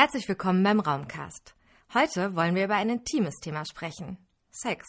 Herzlich 0.00 0.28
willkommen 0.28 0.62
beim 0.62 0.78
Raumcast. 0.78 1.56
Heute 1.92 2.36
wollen 2.36 2.54
wir 2.54 2.66
über 2.66 2.76
ein 2.76 2.88
intimes 2.88 3.34
Thema 3.40 3.64
sprechen. 3.66 4.16
Sex. 4.48 4.86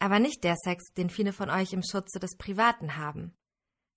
Aber 0.00 0.18
nicht 0.18 0.42
der 0.42 0.56
Sex, 0.56 0.92
den 0.94 1.10
viele 1.10 1.32
von 1.32 1.48
euch 1.48 1.72
im 1.72 1.84
Schutze 1.88 2.18
des 2.18 2.36
Privaten 2.36 2.96
haben. 2.96 3.36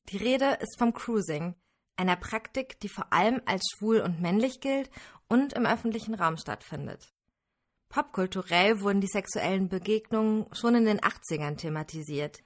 Die 0.09 0.17
Rede 0.17 0.59
ist 0.61 0.77
vom 0.77 0.93
Cruising, 0.93 1.55
einer 1.97 2.15
Praktik, 2.15 2.79
die 2.81 2.89
vor 2.89 3.11
allem 3.11 3.41
als 3.45 3.63
schwul 3.73 4.01
und 4.01 4.21
männlich 4.21 4.59
gilt 4.59 4.91
und 5.27 5.53
im 5.53 5.65
öffentlichen 5.65 6.13
Raum 6.13 6.37
stattfindet. 6.37 7.11
Popkulturell 7.89 8.81
wurden 8.81 9.01
die 9.01 9.07
sexuellen 9.07 9.67
Begegnungen 9.67 10.45
schon 10.53 10.75
in 10.75 10.85
den 10.85 10.99
80ern 10.99 11.57
thematisiert. 11.57 12.43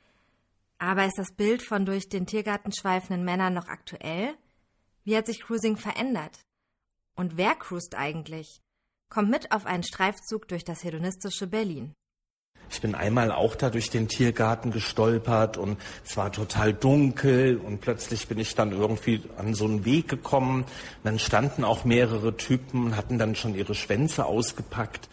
Aber 0.77 1.03
ist 1.03 1.17
das 1.17 1.33
Bild 1.33 1.61
von 1.61 1.85
durch 1.85 2.07
den 2.07 2.25
Tiergarten 2.25 2.71
schweifenden 2.71 3.25
Männern 3.25 3.53
noch 3.53 3.67
aktuell? 3.67 4.37
Wie 5.03 5.17
hat 5.17 5.25
sich 5.25 5.41
Cruising 5.41 5.75
verändert? 5.75 6.45
Und 7.19 7.35
wer 7.35 7.53
cruist 7.53 7.95
eigentlich? 7.95 8.61
Kommt 9.09 9.29
mit 9.29 9.51
auf 9.51 9.65
einen 9.65 9.83
Streifzug 9.83 10.47
durch 10.47 10.63
das 10.63 10.85
hedonistische 10.85 11.47
Berlin. 11.47 11.91
Ich 12.69 12.79
bin 12.79 12.95
einmal 12.95 13.33
auch 13.33 13.55
da 13.55 13.69
durch 13.69 13.89
den 13.89 14.07
Tiergarten 14.07 14.71
gestolpert 14.71 15.57
und 15.57 15.77
es 16.05 16.15
war 16.15 16.31
total 16.31 16.73
dunkel 16.73 17.57
und 17.57 17.81
plötzlich 17.81 18.29
bin 18.29 18.39
ich 18.39 18.55
dann 18.55 18.71
irgendwie 18.71 19.21
an 19.35 19.53
so 19.53 19.65
einen 19.65 19.83
Weg 19.83 20.07
gekommen. 20.07 20.63
Dann 21.03 21.19
standen 21.19 21.65
auch 21.65 21.83
mehrere 21.83 22.37
Typen 22.37 22.85
und 22.85 22.95
hatten 22.95 23.17
dann 23.17 23.35
schon 23.35 23.53
ihre 23.53 23.75
Schwänze 23.75 24.23
ausgepackt. 24.23 25.09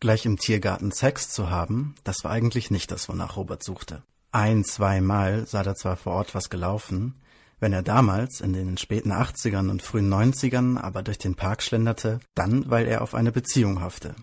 Gleich 0.00 0.26
im 0.26 0.36
Tiergarten 0.36 0.92
Sex 0.92 1.30
zu 1.30 1.48
haben, 1.48 1.94
das 2.04 2.24
war 2.24 2.30
eigentlich 2.30 2.70
nicht 2.70 2.90
das, 2.90 3.08
wonach 3.08 3.36
Robert 3.38 3.62
suchte. 3.62 4.02
Ein, 4.32 4.64
zweimal 4.64 5.46
sah 5.46 5.62
da 5.62 5.74
zwar 5.74 5.96
vor 5.96 6.12
Ort 6.12 6.34
was 6.34 6.50
gelaufen, 6.50 7.14
wenn 7.60 7.72
er 7.72 7.82
damals 7.82 8.40
in 8.40 8.52
den 8.52 8.76
späten 8.78 9.12
80ern 9.12 9.70
und 9.70 9.82
frühen 9.82 10.12
90ern 10.12 10.78
aber 10.78 11.02
durch 11.02 11.18
den 11.18 11.34
Park 11.34 11.62
schlenderte, 11.62 12.20
dann 12.34 12.70
weil 12.70 12.86
er 12.86 13.02
auf 13.02 13.14
eine 13.14 13.32
Beziehung 13.32 13.82
hoffte. 13.82 14.14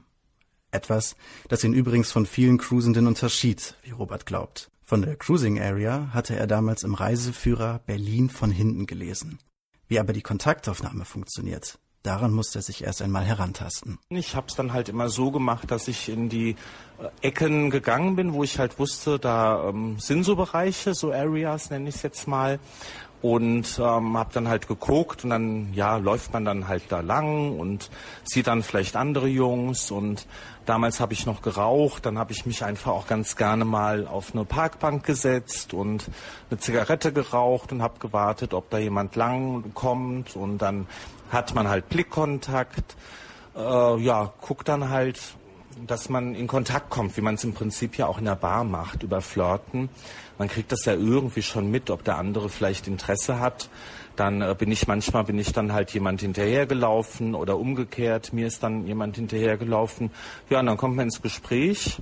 Etwas, 0.71 1.15
das 1.47 1.63
ihn 1.63 1.73
übrigens 1.73 2.11
von 2.11 2.25
vielen 2.25 2.57
Cruisenden 2.57 3.07
unterschied, 3.07 3.75
wie 3.83 3.91
Robert 3.91 4.25
glaubt. 4.25 4.69
Von 4.83 5.01
der 5.01 5.15
Cruising 5.15 5.59
Area 5.59 6.09
hatte 6.13 6.35
er 6.35 6.47
damals 6.47 6.83
im 6.83 6.93
Reiseführer 6.93 7.79
Berlin 7.85 8.29
von 8.29 8.51
hinten 8.51 8.85
gelesen. 8.85 9.39
Wie 9.87 9.99
aber 9.99 10.13
die 10.13 10.21
Kontaktaufnahme 10.21 11.05
funktioniert, 11.05 11.79
daran 12.05 12.31
musste 12.31 12.59
er 12.59 12.61
sich 12.61 12.83
erst 12.83 13.01
einmal 13.01 13.23
herantasten. 13.23 13.97
Ich 14.09 14.35
habe 14.35 14.47
es 14.47 14.55
dann 14.55 14.73
halt 14.73 14.89
immer 14.89 15.09
so 15.09 15.31
gemacht, 15.31 15.71
dass 15.71 15.87
ich 15.87 16.09
in 16.09 16.29
die 16.29 16.55
äh, 16.99 17.27
Ecken 17.27 17.69
gegangen 17.69 18.15
bin, 18.15 18.33
wo 18.33 18.43
ich 18.43 18.59
halt 18.59 18.79
wusste, 18.79 19.19
da 19.19 19.69
ähm, 19.69 19.97
sind 19.99 20.23
so 20.23 20.35
Bereiche, 20.35 20.93
so 20.93 21.11
Areas 21.11 21.69
nenne 21.69 21.89
ich 21.89 21.95
es 21.95 22.01
jetzt 22.03 22.27
mal. 22.27 22.59
Und 23.21 23.79
ähm, 23.79 24.17
habe 24.17 24.29
dann 24.33 24.47
halt 24.47 24.67
geguckt 24.67 25.23
und 25.23 25.31
dann 25.31 25.73
ja 25.73 25.97
läuft 25.97 26.31
man 26.31 26.45
dann 26.45 26.67
halt 26.67 26.83
da 26.89 26.99
lang 26.99 27.57
und 27.57 27.89
sieht 28.23 28.45
dann 28.45 28.61
vielleicht 28.61 28.95
andere 28.95 29.27
Jungs. 29.27 29.89
Und 29.89 30.27
damals 30.67 30.99
habe 30.99 31.13
ich 31.13 31.25
noch 31.25 31.41
geraucht, 31.41 32.05
dann 32.05 32.19
habe 32.19 32.33
ich 32.33 32.45
mich 32.45 32.63
einfach 32.63 32.91
auch 32.91 33.07
ganz 33.07 33.35
gerne 33.35 33.65
mal 33.65 34.05
auf 34.05 34.35
eine 34.35 34.45
Parkbank 34.45 35.03
gesetzt 35.03 35.73
und 35.73 36.07
eine 36.51 36.59
Zigarette 36.59 37.11
geraucht 37.11 37.71
und 37.71 37.81
habe 37.81 37.97
gewartet, 37.97 38.53
ob 38.53 38.69
da 38.69 38.77
jemand 38.77 39.15
lang 39.15 39.73
kommt. 39.73 40.35
Und 40.35 40.59
dann 40.59 40.85
hat 41.35 41.53
man 41.53 41.67
halt 41.69 41.87
Blickkontakt, 41.89 42.95
äh, 43.55 43.59
ja 44.01 44.33
guckt 44.41 44.67
dann 44.67 44.89
halt 44.89 45.19
dass 45.87 46.09
man 46.09 46.35
in 46.35 46.47
Kontakt 46.47 46.89
kommt, 46.89 47.17
wie 47.17 47.21
man 47.21 47.35
es 47.35 47.43
im 47.43 47.53
Prinzip 47.53 47.97
ja 47.97 48.07
auch 48.07 48.17
in 48.17 48.25
der 48.25 48.35
Bar 48.35 48.63
macht, 48.63 49.03
über 49.03 49.21
Flirten. 49.21 49.89
Man 50.37 50.47
kriegt 50.47 50.71
das 50.71 50.85
ja 50.85 50.93
irgendwie 50.93 51.41
schon 51.41 51.69
mit, 51.69 51.89
ob 51.89 52.03
der 52.03 52.17
andere 52.17 52.49
vielleicht 52.49 52.87
Interesse 52.87 53.39
hat. 53.39 53.69
Dann 54.15 54.41
äh, 54.41 54.55
bin 54.57 54.71
ich 54.71 54.87
manchmal 54.87 55.25
bin 55.25 55.37
ich 55.37 55.51
dann 55.51 55.73
halt 55.73 55.91
jemand 55.91 56.21
hinterhergelaufen 56.21 57.35
oder 57.35 57.57
umgekehrt, 57.57 58.31
mir 58.31 58.47
ist 58.47 58.63
dann 58.63 58.87
jemand 58.87 59.17
hinterhergelaufen. 59.17 60.11
Ja, 60.49 60.61
und 60.61 60.67
dann 60.67 60.77
kommt 60.77 60.95
man 60.95 61.07
ins 61.07 61.21
Gespräch 61.21 61.97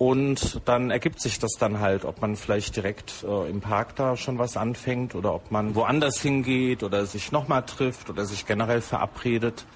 und 0.00 0.62
dann 0.64 0.90
ergibt 0.90 1.20
sich 1.20 1.38
das 1.40 1.52
dann 1.58 1.78
halt, 1.78 2.06
ob 2.06 2.22
man 2.22 2.34
vielleicht 2.34 2.74
direkt 2.74 3.22
äh, 3.22 3.50
im 3.50 3.60
Park 3.60 3.96
da 3.96 4.16
schon 4.16 4.38
was 4.38 4.56
anfängt 4.56 5.14
oder 5.14 5.34
ob 5.34 5.50
man 5.50 5.74
woanders 5.74 6.22
hingeht 6.22 6.82
oder 6.82 7.04
sich 7.04 7.32
nochmal 7.32 7.66
trifft 7.66 8.08
oder 8.08 8.24
sich 8.24 8.46
generell 8.46 8.80
verabredet. 8.80 9.66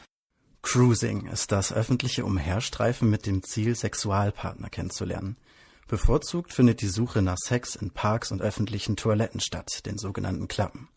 Cruising 0.63 1.27
ist 1.27 1.53
das 1.53 1.75
öffentliche 1.75 2.25
Umherstreifen 2.25 3.11
mit 3.11 3.27
dem 3.27 3.43
Ziel, 3.43 3.77
Sexualpartner 3.77 4.71
kennenzulernen. 4.71 5.37
Bevorzugt 5.89 6.55
findet 6.55 6.81
die 6.81 6.89
Suche 6.89 7.21
nach 7.21 7.37
Sex 7.37 7.77
in 7.77 7.91
Parks 7.91 8.33
und 8.33 8.41
öffentlichen 8.41 8.97
Toiletten 8.97 9.41
statt, 9.41 9.85
den 9.85 9.99
sogenannten 9.99 10.49
Klappen. 10.49 10.89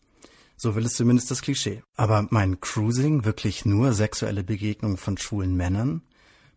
So 0.56 0.74
will 0.74 0.86
es 0.86 0.94
zumindest 0.94 1.30
das 1.30 1.42
Klischee. 1.42 1.82
Aber 1.96 2.26
mein 2.30 2.60
Cruising 2.62 3.26
wirklich 3.26 3.66
nur 3.66 3.92
sexuelle 3.92 4.42
Begegnungen 4.42 4.96
von 4.96 5.18
schwulen 5.18 5.54
Männern? 5.54 6.00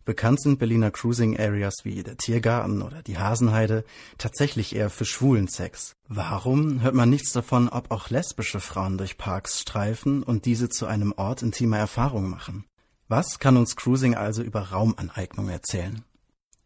Bekannt 0.04 0.40
sind 0.40 0.58
Berliner 0.58 0.90
Cruising 0.90 1.38
Areas 1.38 1.84
wie 1.84 2.02
der 2.02 2.16
Tiergarten 2.16 2.82
oder 2.82 3.02
die 3.02 3.18
Hasenheide 3.18 3.84
tatsächlich 4.18 4.74
eher 4.74 4.90
für 4.90 5.04
schwulen 5.04 5.46
Sex. 5.46 5.94
Warum 6.08 6.82
hört 6.82 6.94
man 6.94 7.08
nichts 7.08 7.32
davon, 7.32 7.68
ob 7.68 7.92
auch 7.92 8.10
lesbische 8.10 8.58
Frauen 8.58 8.98
durch 8.98 9.16
Parks 9.16 9.60
streifen 9.60 10.24
und 10.24 10.44
diese 10.44 10.68
zu 10.68 10.86
einem 10.86 11.14
Ort 11.16 11.42
intimer 11.42 11.78
Erfahrung 11.78 12.28
machen? 12.28 12.64
Was 13.06 13.38
kann 13.38 13.56
uns 13.56 13.76
Cruising 13.76 14.16
also 14.16 14.42
über 14.42 14.72
Raumaneignung 14.72 15.48
erzählen? 15.48 16.02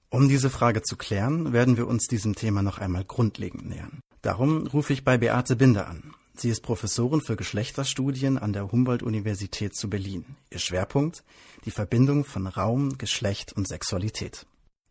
Um 0.08 0.28
diese 0.28 0.48
Frage 0.48 0.82
zu 0.82 0.96
klären, 0.96 1.52
werden 1.52 1.76
wir 1.76 1.86
uns 1.86 2.06
diesem 2.06 2.36
Thema 2.36 2.62
noch 2.62 2.78
einmal 2.78 3.04
grundlegend 3.04 3.68
nähern. 3.68 4.00
Darum 4.22 4.66
rufe 4.66 4.92
ich 4.94 5.04
bei 5.04 5.18
Beate 5.18 5.56
Binder 5.56 5.88
an. 5.88 6.15
Sie 6.38 6.50
ist 6.50 6.62
Professorin 6.62 7.22
für 7.22 7.36
Geschlechterstudien 7.36 8.36
an 8.36 8.52
der 8.52 8.70
Humboldt-Universität 8.70 9.74
zu 9.74 9.88
Berlin. 9.88 10.36
Ihr 10.50 10.58
Schwerpunkt? 10.58 11.24
Die 11.64 11.70
Verbindung 11.70 12.24
von 12.24 12.46
Raum, 12.46 12.98
Geschlecht 12.98 13.54
und 13.54 13.66
Sexualität. 13.66 14.46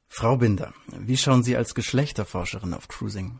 Frau 0.08 0.38
Binder, 0.38 0.74
wie 0.88 1.18
schauen 1.18 1.44
Sie 1.44 1.56
als 1.56 1.76
Geschlechterforscherin 1.76 2.74
auf 2.74 2.88
Cruising? 2.88 3.40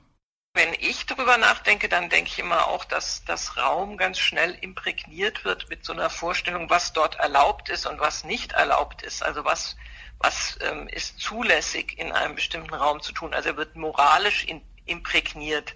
Wenn 0.54 0.74
ich 0.80 1.06
darüber 1.06 1.38
nachdenke, 1.38 1.90
dann 1.90 2.10
denke 2.10 2.30
ich 2.30 2.40
immer 2.40 2.68
auch, 2.68 2.86
dass 2.86 3.26
das 3.26 3.58
Raum 3.58 3.98
ganz 3.98 4.20
schnell 4.20 4.58
imprägniert 4.62 5.44
wird 5.44 5.70
mit 5.70 5.84
so 5.84 5.92
einer 5.92 6.10
Vorstellung, 6.10 6.70
was 6.70 6.94
dort 6.94 7.16
erlaubt 7.16 7.70
ist 7.70 7.86
und 7.86 8.00
was 8.00 8.24
nicht 8.24 8.54
erlaubt 8.54 9.02
ist. 9.02 9.24
Also 9.24 9.44
was, 9.44 9.76
was 10.20 10.58
ähm, 10.62 10.88
ist 10.88 11.20
zulässig 11.20 11.98
in 11.98 12.12
einem 12.12 12.36
bestimmten 12.36 12.74
Raum 12.74 13.02
zu 13.02 13.12
tun. 13.12 13.34
Also 13.34 13.50
er 13.50 13.58
wird 13.58 13.76
moralisch 13.76 14.46
in, 14.46 14.62
imprägniert. 14.86 15.76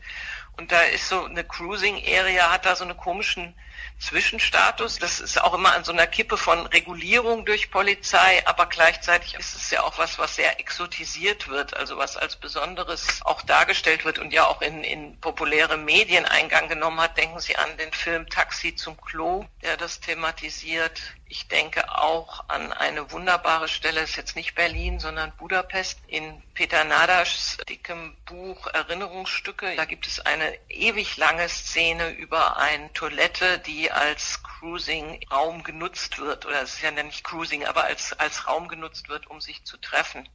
Und 0.60 0.74
da 0.74 0.82
ist 0.82 1.08
so 1.08 1.24
eine 1.24 1.46
Cruising 1.46 1.96
Area, 2.06 2.52
hat 2.52 2.66
da 2.66 2.76
so 2.76 2.84
einen 2.84 2.98
komischen 2.98 3.56
Zwischenstatus. 4.00 4.98
Das 4.98 5.20
ist 5.20 5.42
auch 5.42 5.54
immer 5.54 5.74
an 5.74 5.84
so 5.84 5.92
einer 5.92 6.08
Kippe 6.08 6.38
von 6.38 6.66
Regulierung 6.68 7.46
durch 7.46 7.70
Polizei, 7.70 8.46
aber 8.46 8.68
gleichzeitig 8.68 9.36
ist 9.36 9.56
es 9.56 9.72
ja 9.72 9.84
auch 9.84 9.98
was, 9.98 10.18
was 10.18 10.36
sehr 10.36 10.60
exotisiert 10.60 11.48
wird, 11.50 11.76
also 11.76 11.98
was 11.98 12.16
als 12.16 12.36
Besonderes 12.38 13.22
auch 13.24 13.42
dargestellt 13.42 14.06
wird 14.06 14.20
und 14.20 14.32
ja 14.32 14.48
auch 14.48 14.62
in, 14.62 14.84
in 14.84 15.20
populäre 15.20 15.78
Medien 15.78 16.26
Eingang 16.26 16.70
genommen 16.70 17.02
hat. 17.02 17.18
Denken 17.18 17.40
Sie 17.40 17.58
an 17.58 17.78
den 17.78 17.92
Film 17.92 18.30
Taxi 18.30 18.76
zum 18.76 19.00
Klo, 19.02 19.46
der 19.62 19.78
das 19.78 20.00
thematisiert. 20.00 21.02
Ich 21.32 21.48
denke 21.48 21.92
auch 21.96 22.46
an 22.48 22.74
eine 22.74 23.12
wunderbare 23.12 23.68
Stelle, 23.68 24.02
ist 24.02 24.16
jetzt 24.16 24.36
nicht 24.36 24.56
Berlin, 24.56 25.00
sondern 25.00 25.32
Budapest, 25.38 26.00
in 26.08 26.42
Peter 26.56 26.84
Nadaschs 26.84 27.58
dickem 27.70 28.18
Buch 28.26 28.66
Erinnerungsstücke. 28.68 29.76
Da 29.76 29.86
gibt 29.86 30.08
es 30.08 30.20
eine 30.22 30.58
ewig 30.70 31.18
lange 31.18 31.48
Szene 31.48 32.10
über 32.10 32.58
eine 32.58 32.92
Toilette, 32.94 33.60
die 33.70 33.92
als 33.92 34.42
Cruising-Raum 34.44 35.64
genutzt 35.64 36.18
wird, 36.20 36.46
oder 36.46 36.62
es 36.64 36.76
ist 36.76 36.82
ja 36.82 36.92
nicht 36.92 37.24
Cruising, 37.24 37.66
aber 37.66 37.84
als, 37.84 38.14
als 38.14 38.48
Raum 38.48 38.68
genutzt 38.68 39.10
wird, 39.10 39.28
um 39.28 39.40
sich 39.42 39.64
zu 39.64 39.78
treffen. 39.78 40.28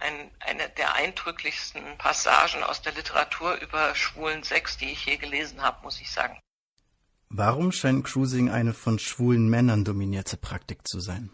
Ein, 0.00 0.30
eine 0.40 0.68
der 0.68 0.94
eindrücklichsten 0.94 1.82
Passagen 1.98 2.62
aus 2.62 2.82
der 2.82 2.92
Literatur 2.92 3.54
über 3.54 3.94
schwulen 3.94 4.42
Sex, 4.42 4.76
die 4.76 4.92
ich 4.92 5.06
je 5.06 5.16
gelesen 5.16 5.62
habe, 5.62 5.82
muss 5.82 6.00
ich 6.00 6.10
sagen. 6.10 6.38
Warum 7.30 7.72
scheint 7.72 8.04
Cruising 8.04 8.50
eine 8.50 8.74
von 8.74 8.98
schwulen 8.98 9.48
Männern 9.48 9.84
dominierte 9.84 10.36
Praktik 10.36 10.86
zu 10.86 11.00
sein? 11.00 11.30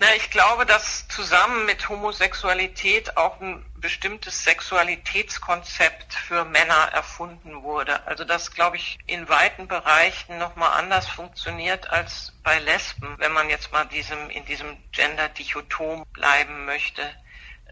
Na, 0.00 0.14
ich 0.14 0.30
glaube, 0.30 0.64
dass 0.64 1.08
zusammen 1.08 1.66
mit 1.66 1.88
Homosexualität 1.88 3.16
auch 3.16 3.40
ein 3.40 3.64
bestimmtes 3.74 4.44
Sexualitätskonzept 4.44 6.14
für 6.14 6.44
Männer 6.44 6.90
erfunden 6.92 7.64
wurde. 7.64 8.06
Also 8.06 8.24
das, 8.24 8.52
glaube 8.52 8.76
ich, 8.76 8.98
in 9.06 9.28
weiten 9.28 9.66
Bereichen 9.66 10.38
nochmal 10.38 10.78
anders 10.78 11.08
funktioniert 11.08 11.90
als 11.90 12.32
bei 12.44 12.60
Lesben, 12.60 13.16
wenn 13.18 13.32
man 13.32 13.50
jetzt 13.50 13.72
mal 13.72 13.86
diesem, 13.86 14.30
in 14.30 14.44
diesem 14.44 14.76
Gender-Dichotom 14.92 16.04
bleiben 16.12 16.64
möchte. 16.64 17.02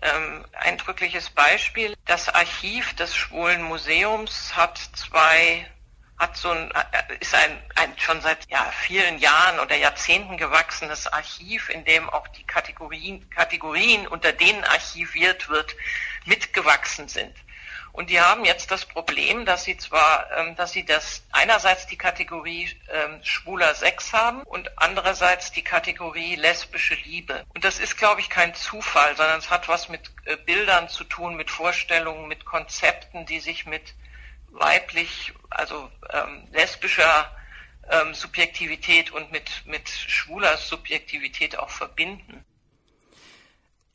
Ähm, 0.02 0.44
eindrückliches 0.52 1.30
Beispiel. 1.30 1.94
Das 2.06 2.28
Archiv 2.28 2.94
des 2.96 3.14
Schwulen 3.14 3.62
Museums 3.62 4.56
hat 4.56 4.78
zwei 4.78 5.64
hat 6.18 6.36
so 6.36 6.50
ein, 6.50 6.70
äh, 6.70 7.16
ist 7.20 7.34
ein, 7.34 7.62
ein 7.74 7.98
schon 7.98 8.20
seit 8.20 8.48
ja, 8.48 8.64
vielen 8.72 9.18
Jahren 9.18 9.58
oder 9.60 9.76
Jahrzehnten 9.76 10.36
gewachsenes 10.36 11.06
Archiv, 11.06 11.68
in 11.68 11.84
dem 11.84 12.08
auch 12.08 12.28
die 12.28 12.44
Kategorien, 12.44 13.28
Kategorien, 13.30 14.06
unter 14.06 14.32
denen 14.32 14.64
archiviert 14.64 15.48
wird, 15.48 15.76
mitgewachsen 16.24 17.08
sind. 17.08 17.34
Und 17.96 18.10
die 18.10 18.20
haben 18.20 18.44
jetzt 18.44 18.70
das 18.70 18.84
Problem, 18.84 19.46
dass 19.46 19.64
sie 19.64 19.78
zwar, 19.78 20.30
ähm, 20.36 20.54
dass 20.54 20.72
sie 20.72 20.84
das 20.84 21.22
einerseits 21.32 21.86
die 21.86 21.96
Kategorie 21.96 22.68
ähm, 22.92 23.20
schwuler 23.22 23.74
Sex 23.74 24.12
haben 24.12 24.42
und 24.42 24.70
andererseits 24.76 25.50
die 25.50 25.64
Kategorie 25.64 26.36
lesbische 26.36 26.94
Liebe. 26.94 27.46
Und 27.54 27.64
das 27.64 27.78
ist, 27.78 27.96
glaube 27.96 28.20
ich, 28.20 28.28
kein 28.28 28.54
Zufall, 28.54 29.16
sondern 29.16 29.38
es 29.38 29.48
hat 29.48 29.68
was 29.68 29.88
mit 29.88 30.10
äh, 30.26 30.36
Bildern 30.36 30.90
zu 30.90 31.04
tun, 31.04 31.36
mit 31.36 31.50
Vorstellungen, 31.50 32.28
mit 32.28 32.44
Konzepten, 32.44 33.24
die 33.24 33.40
sich 33.40 33.64
mit 33.64 33.94
weiblich, 34.58 35.32
also 35.50 35.90
ähm, 36.12 36.48
lesbischer 36.52 37.30
ähm, 37.90 38.14
Subjektivität 38.14 39.12
und 39.12 39.30
mit, 39.32 39.50
mit 39.66 39.88
schwuler 39.88 40.56
Subjektivität 40.56 41.58
auch 41.58 41.70
verbinden. 41.70 42.44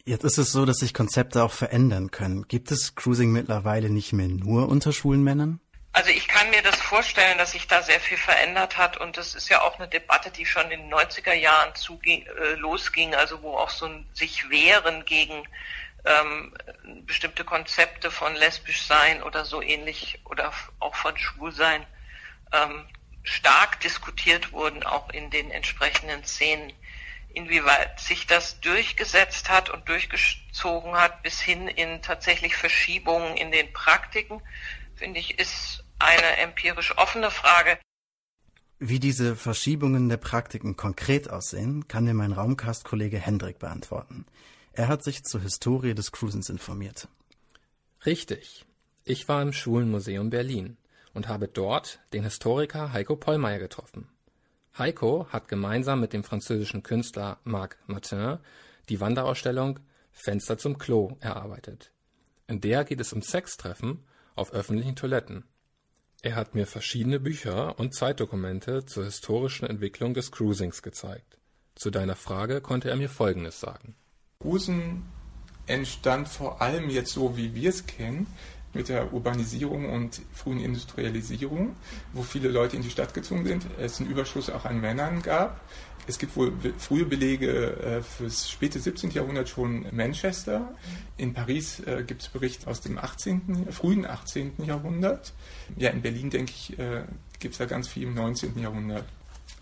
Jetzt 0.06 0.24
ist 0.24 0.38
es 0.38 0.52
so, 0.52 0.66
dass 0.66 0.78
sich 0.78 0.94
Konzepte 0.94 1.44
auch 1.44 1.52
verändern 1.52 2.10
können. 2.10 2.48
Gibt 2.48 2.72
es 2.72 2.96
Cruising 2.96 3.32
mittlerweile 3.32 3.90
nicht 3.90 4.14
mehr 4.14 4.28
nur 4.28 4.68
unter 4.68 4.94
schwulen 4.94 5.24
Männern? 5.24 5.60
Also 5.94 6.10
ich 6.10 6.28
kann 6.30 6.50
mir 6.50 6.62
das 6.62 6.78
vorstellen, 6.78 7.38
dass 7.38 7.52
sich 7.52 7.68
da 7.68 7.82
sehr 7.82 8.00
viel 8.00 8.18
verändert 8.18 8.78
hat 8.78 8.96
und 8.98 9.18
das 9.18 9.36
ist 9.36 9.50
ja 9.50 9.62
auch 9.62 9.78
eine 9.78 9.90
Debatte, 9.90 10.32
die 10.32 10.46
schon 10.46 10.72
in 10.72 10.82
den 10.82 10.94
90er 10.94 11.34
Jahren 11.34 11.76
zuging, 11.76 12.26
äh, 12.26 12.54
losging, 12.56 13.14
also 13.14 13.42
wo 13.42 13.58
auch 13.58 13.70
so 13.70 13.88
ein 13.88 14.08
sich 14.14 14.50
wehren 14.50 15.04
gegen 15.04 15.44
ähm, 16.06 16.54
bestimmte 17.06 17.44
Konzepte 17.44 18.12
von 18.12 18.36
lesbisch 18.36 18.84
sein 18.84 19.24
oder 19.24 19.46
so 19.46 19.62
ähnlich 19.62 20.20
oder 20.26 20.52
auch 20.80 20.96
von 20.96 21.18
schwul 21.18 21.52
sein 21.52 21.86
ähm, 22.52 22.86
stark 23.24 23.80
diskutiert 23.82 24.52
wurden, 24.52 24.84
auch 24.84 25.10
in 25.10 25.30
den 25.30 25.52
entsprechenden 25.52 26.24
Szenen. 26.24 26.74
Inwieweit 27.34 28.00
sich 28.00 28.28
das 28.28 28.60
durchgesetzt 28.60 29.50
hat 29.50 29.70
und 29.70 29.88
durchgezogen 29.88 30.94
hat 30.96 31.24
bis 31.24 31.40
hin 31.40 31.68
in 31.68 32.02
tatsächlich 32.02 32.58
Verschiebungen 32.58 33.38
in 33.38 33.52
den 33.52 33.72
Praktiken, 33.72 34.42
finde 34.96 35.20
ich, 35.20 35.40
ist 35.40 35.84
eine 36.00 36.38
empirisch 36.38 36.98
offene 36.98 37.32
Frage. 37.32 37.78
Wie 38.80 39.00
diese 39.00 39.36
Verschiebungen 39.36 40.10
der 40.10 40.18
Praktiken 40.18 40.76
konkret 40.76 41.30
aussehen, 41.30 41.88
kann 41.88 42.04
mir 42.04 42.16
mein 42.16 42.34
Raumcast-Kollege 42.34 43.20
Hendrik 43.20 43.60
beantworten. 43.60 44.26
Er 44.74 44.88
hat 44.88 45.04
sich 45.04 45.24
zur 45.24 45.42
Historie 45.42 45.94
des 45.94 46.12
Cruisens 46.12 46.50
informiert. 46.50 47.08
Richtig. 48.06 48.66
Ich 49.04 49.28
war 49.28 49.42
im 49.42 49.52
Schwulenmuseum 49.52 50.30
Berlin 50.30 50.78
und 51.14 51.28
habe 51.28 51.48
dort 51.48 52.00
den 52.14 52.24
Historiker 52.24 52.94
Heiko 52.94 53.16
Pollmeier 53.16 53.60
getroffen. 53.60 54.08
Heiko 54.78 55.28
hat 55.30 55.50
gemeinsam 55.50 56.00
mit 56.00 56.14
dem 56.14 56.24
französischen 56.24 56.84
Künstler 56.84 57.40
Marc 57.44 57.78
Martin 57.88 58.38
die 58.88 59.02
Wanderausstellung 59.02 59.80
Fenster 60.12 60.58
zum 60.58 60.78
Klo 60.78 61.18
erarbeitet. 61.20 61.92
In 62.48 62.62
der 62.62 62.86
geht 62.86 63.02
es 63.02 63.12
um 63.12 63.22
Sextreffen 63.22 64.06
auf 64.36 64.54
öffentlichen 64.54 64.96
Toiletten. 64.96 65.46
Er 66.22 66.36
hat 66.36 66.56
mir 66.56 66.68
verschiedene 66.68 67.20
Bücher 67.20 67.78
und 67.80 67.94
Zeitdokumente 67.94 68.86
zur 68.86 69.06
historischen 69.06 69.66
Entwicklung 69.66 70.14
des 70.14 70.32
Cruisings 70.32 70.82
gezeigt. 70.82 71.40
Zu 71.76 71.90
deiner 71.90 72.16
Frage 72.16 72.62
konnte 72.62 72.90
er 72.90 72.96
mir 72.96 73.10
Folgendes 73.10 73.60
sagen. 73.60 73.96
Cruisen 74.42 75.04
entstand 75.68 76.28
vor 76.28 76.62
allem 76.62 76.90
jetzt 76.90 77.14
so, 77.14 77.38
wie 77.38 77.56
wir 77.56 77.70
es 77.70 77.86
kennen, 77.86 78.28
mit 78.74 78.90
der 78.90 79.14
Urbanisierung 79.14 79.90
und 79.90 80.22
frühen 80.34 80.60
Industrialisierung, 80.60 81.76
wo 82.14 82.24
viele 82.24 82.50
Leute 82.50 82.78
in 82.78 82.82
die 82.82 82.90
Stadt 82.90 83.14
gezogen 83.14 83.46
sind, 83.46 83.66
es 83.80 84.00
einen 84.00 84.10
Überschuss 84.10 84.50
auch 84.50 84.66
an 84.66 84.80
Männern 84.80 85.22
gab. 85.22 85.60
Es 86.08 86.18
gibt 86.18 86.36
wohl 86.36 86.52
frühe 86.80 87.06
Belege 87.06 87.78
äh, 87.78 88.02
fürs 88.02 88.50
späte 88.50 88.80
17. 88.80 89.12
Jahrhundert 89.12 89.50
schon 89.50 89.86
Manchester. 89.92 90.74
In 91.18 91.34
Paris 91.34 91.80
äh, 91.82 92.04
gibt 92.06 92.24
es 92.24 92.30
Berichte 92.30 92.68
aus 92.68 92.82
dem 92.82 92.98
18., 92.98 93.68
frühen 93.72 94.06
18. 94.08 94.54
Jahrhundert. 94.66 95.34
Ja, 95.78 95.92
in 95.92 96.02
Berlin, 96.02 96.32
denke 96.32 96.54
ich, 96.56 96.80
äh, 96.80 97.04
gibt 97.40 97.54
es 97.54 97.60
da 97.60 97.66
ganz 97.66 97.88
viel 97.88 98.04
im 98.04 98.16
19. 98.16 98.58
Jahrhundert. 98.58 99.06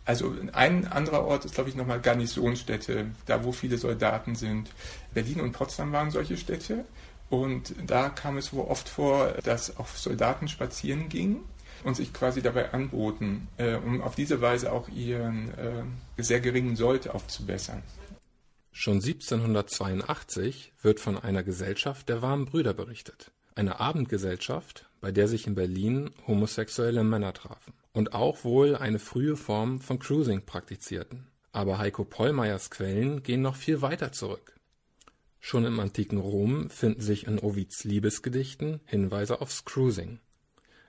Also 0.09 0.33
ein 0.53 0.87
anderer 0.87 1.23
Ort 1.23 1.45
ist, 1.45 1.53
glaube 1.53 1.69
ich, 1.69 1.75
nochmal 1.75 2.01
Garnisonstädte, 2.01 3.11
da 3.27 3.43
wo 3.43 3.51
viele 3.51 3.77
Soldaten 3.77 4.33
sind. 4.33 4.71
Berlin 5.13 5.39
und 5.39 5.51
Potsdam 5.51 5.91
waren 5.91 6.09
solche 6.09 6.35
Städte. 6.35 6.83
Und 7.29 7.75
da 7.85 8.09
kam 8.09 8.37
es 8.37 8.51
wohl 8.51 8.65
oft 8.65 8.89
vor, 8.89 9.35
dass 9.43 9.77
auch 9.77 9.87
Soldaten 9.89 10.47
spazieren 10.47 11.09
gingen 11.09 11.41
und 11.83 11.95
sich 11.95 12.11
quasi 12.11 12.41
dabei 12.41 12.73
anboten, 12.73 13.49
äh, 13.57 13.75
um 13.75 14.01
auf 14.01 14.15
diese 14.15 14.41
Weise 14.41 14.71
auch 14.71 14.89
ihren 14.89 15.49
äh, 15.49 15.83
sehr 16.23 16.39
geringen 16.39 16.75
Sold 16.75 17.07
aufzubessern. 17.07 17.83
Schon 18.71 18.95
1782 18.95 20.73
wird 20.81 20.99
von 20.99 21.19
einer 21.19 21.43
Gesellschaft 21.43 22.09
der 22.09 22.23
warmen 22.23 22.45
Brüder 22.45 22.73
berichtet. 22.73 23.29
Eine 23.53 23.79
Abendgesellschaft, 23.79 24.89
bei 25.01 25.11
der 25.11 25.27
sich 25.27 25.45
in 25.45 25.53
Berlin 25.53 26.09
homosexuelle 26.25 27.03
Männer 27.03 27.31
trafen 27.35 27.73
und 27.93 28.13
auch 28.13 28.43
wohl 28.43 28.75
eine 28.75 28.99
frühe 28.99 29.35
Form 29.35 29.79
von 29.79 29.99
Cruising 29.99 30.45
praktizierten. 30.45 31.27
Aber 31.51 31.77
Heiko 31.77 32.03
Pollmeyers 32.03 32.69
Quellen 32.69 33.23
gehen 33.23 33.41
noch 33.41 33.55
viel 33.55 33.81
weiter 33.81 34.11
zurück. 34.11 34.55
Schon 35.39 35.65
im 35.65 35.79
antiken 35.79 36.19
Rom 36.19 36.69
finden 36.69 37.01
sich 37.01 37.25
in 37.25 37.39
Ovids 37.39 37.83
Liebesgedichten 37.83 38.81
Hinweise 38.85 39.41
aufs 39.41 39.65
Cruising. 39.65 40.19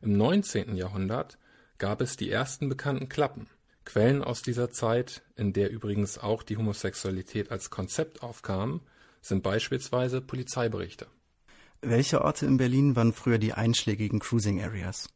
Im 0.02 0.17
19. 0.17 0.76
Jahrhundert 0.76 1.38
gab 1.79 2.00
es 2.00 2.17
die 2.17 2.31
ersten 2.31 2.69
bekannten 2.69 3.08
Klappen. 3.08 3.47
Quellen 3.85 4.23
aus 4.23 4.43
dieser 4.43 4.70
Zeit, 4.70 5.23
in 5.37 5.52
der 5.52 5.70
übrigens 5.70 6.19
auch 6.19 6.43
die 6.43 6.56
Homosexualität 6.56 7.50
als 7.50 7.70
Konzept 7.70 8.23
aufkam, 8.23 8.82
sind 9.23 9.43
beispielsweise 9.43 10.20
Polizeiberichte. 10.20 11.06
Welche 11.81 12.23
Orte 12.23 12.47
in 12.47 12.56
Berlin 12.56 12.97
waren 12.97 13.12
früher 13.12 13.38
die 13.38 13.55
einschlägigen 13.55 14.19
Cruising 14.19 14.62
Areas? 14.62 15.08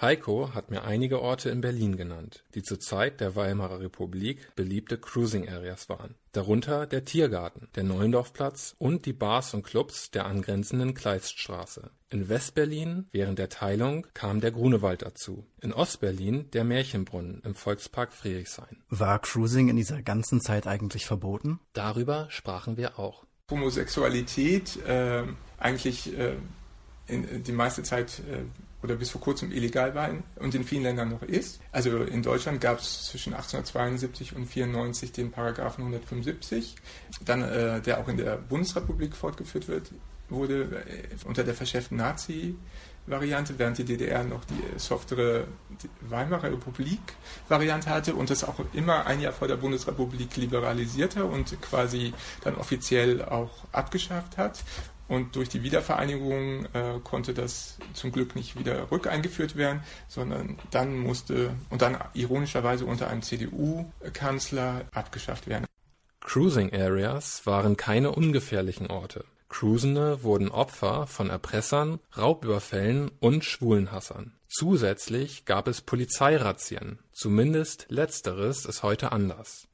Heiko 0.00 0.54
hat 0.54 0.70
mir 0.70 0.82
einige 0.82 1.22
Orte 1.22 1.50
in 1.50 1.60
Berlin 1.60 1.96
genannt, 1.96 2.44
die 2.54 2.62
zur 2.62 2.80
Zeit 2.80 3.20
der 3.20 3.36
Weimarer 3.36 3.80
Republik 3.80 4.54
beliebte 4.56 4.98
Cruising 4.98 5.48
Areas 5.48 5.88
waren, 5.88 6.16
darunter 6.32 6.86
der 6.86 7.04
Tiergarten, 7.04 7.68
der 7.76 7.84
Neuendorfplatz 7.84 8.74
und 8.78 9.06
die 9.06 9.12
Bars 9.12 9.54
und 9.54 9.62
Clubs 9.62 10.10
der 10.10 10.26
angrenzenden 10.26 10.94
Kleiststraße. 10.94 11.90
In 12.10 12.28
Westberlin 12.28 13.06
während 13.12 13.38
der 13.38 13.48
Teilung 13.48 14.06
kam 14.14 14.40
der 14.40 14.50
Grunewald 14.50 15.02
dazu, 15.02 15.46
in 15.60 15.72
Ostberlin 15.72 16.50
der 16.50 16.64
Märchenbrunnen 16.64 17.40
im 17.44 17.54
Volkspark 17.54 18.12
Friedrichshain. 18.12 18.82
War 18.88 19.20
Cruising 19.20 19.68
in 19.68 19.76
dieser 19.76 20.02
ganzen 20.02 20.40
Zeit 20.40 20.66
eigentlich 20.66 21.06
verboten? 21.06 21.60
Darüber 21.72 22.26
sprachen 22.30 22.76
wir 22.76 22.98
auch. 22.98 23.24
Homosexualität 23.50 24.76
äh, 24.86 25.22
eigentlich 25.58 26.18
äh, 26.18 26.36
in, 27.06 27.42
die 27.42 27.52
meiste 27.52 27.82
Zeit 27.82 28.20
äh, 28.20 28.44
oder 28.84 28.96
bis 28.96 29.10
vor 29.10 29.20
kurzem 29.20 29.50
illegal 29.50 29.94
war 29.94 30.10
und 30.36 30.54
in 30.54 30.62
vielen 30.62 30.82
Ländern 30.82 31.08
noch 31.08 31.22
ist. 31.22 31.58
Also 31.72 32.02
in 32.02 32.22
Deutschland 32.22 32.60
gab 32.60 32.80
es 32.80 33.06
zwischen 33.06 33.32
1872 33.32 34.36
und 34.36 34.46
94 34.46 35.10
den 35.10 35.30
Paragraphen 35.30 35.80
175, 35.84 36.76
dann 37.24 37.42
äh, 37.42 37.80
der 37.80 37.98
auch 37.98 38.08
in 38.08 38.18
der 38.18 38.36
Bundesrepublik 38.36 39.16
fortgeführt 39.16 39.68
wird, 39.68 39.90
wurde 40.28 40.84
äh, 40.86 41.26
unter 41.26 41.44
der 41.44 41.54
verschärften 41.54 41.96
Nazi 41.96 42.56
Variante, 43.06 43.58
während 43.58 43.76
die 43.76 43.84
DDR 43.84 44.24
noch 44.24 44.44
die 44.44 44.78
softere 44.78 45.46
Weimarer 46.00 46.52
Republik-Variante 46.52 47.90
hatte 47.90 48.14
und 48.14 48.30
das 48.30 48.44
auch 48.44 48.60
immer 48.72 49.06
ein 49.06 49.20
Jahr 49.20 49.34
vor 49.34 49.46
der 49.46 49.56
Bundesrepublik 49.56 50.36
liberalisierte 50.36 51.24
und 51.24 51.60
quasi 51.60 52.14
dann 52.42 52.54
offiziell 52.56 53.22
auch 53.22 53.50
abgeschafft 53.72 54.38
hat. 54.38 54.64
Und 55.14 55.36
durch 55.36 55.48
die 55.48 55.62
Wiedervereinigung 55.62 56.66
äh, 56.72 56.98
konnte 57.04 57.34
das 57.34 57.78
zum 57.92 58.10
Glück 58.10 58.34
nicht 58.34 58.58
wieder 58.58 58.90
rückeingeführt 58.90 59.54
werden, 59.54 59.80
sondern 60.08 60.58
dann 60.72 60.98
musste 60.98 61.54
und 61.70 61.82
dann 61.82 61.96
ironischerweise 62.14 62.84
unter 62.84 63.08
einem 63.08 63.22
CDU-Kanzler 63.22 64.86
abgeschafft 64.92 65.46
werden. 65.46 65.66
Cruising 66.20 66.72
Areas 66.74 67.46
waren 67.46 67.76
keine 67.76 68.10
ungefährlichen 68.10 68.88
Orte. 68.90 69.24
Cruisende 69.48 70.24
wurden 70.24 70.50
Opfer 70.50 71.06
von 71.06 71.30
Erpressern, 71.30 72.00
Raubüberfällen 72.16 73.10
und 73.20 73.44
Schwulenhassern. 73.44 74.32
Zusätzlich 74.48 75.44
gab 75.44 75.68
es 75.68 75.80
Polizeirazzien. 75.80 76.98
Zumindest 77.12 77.86
letzteres 77.88 78.64
ist 78.64 78.82
heute 78.82 79.12
anders. 79.12 79.68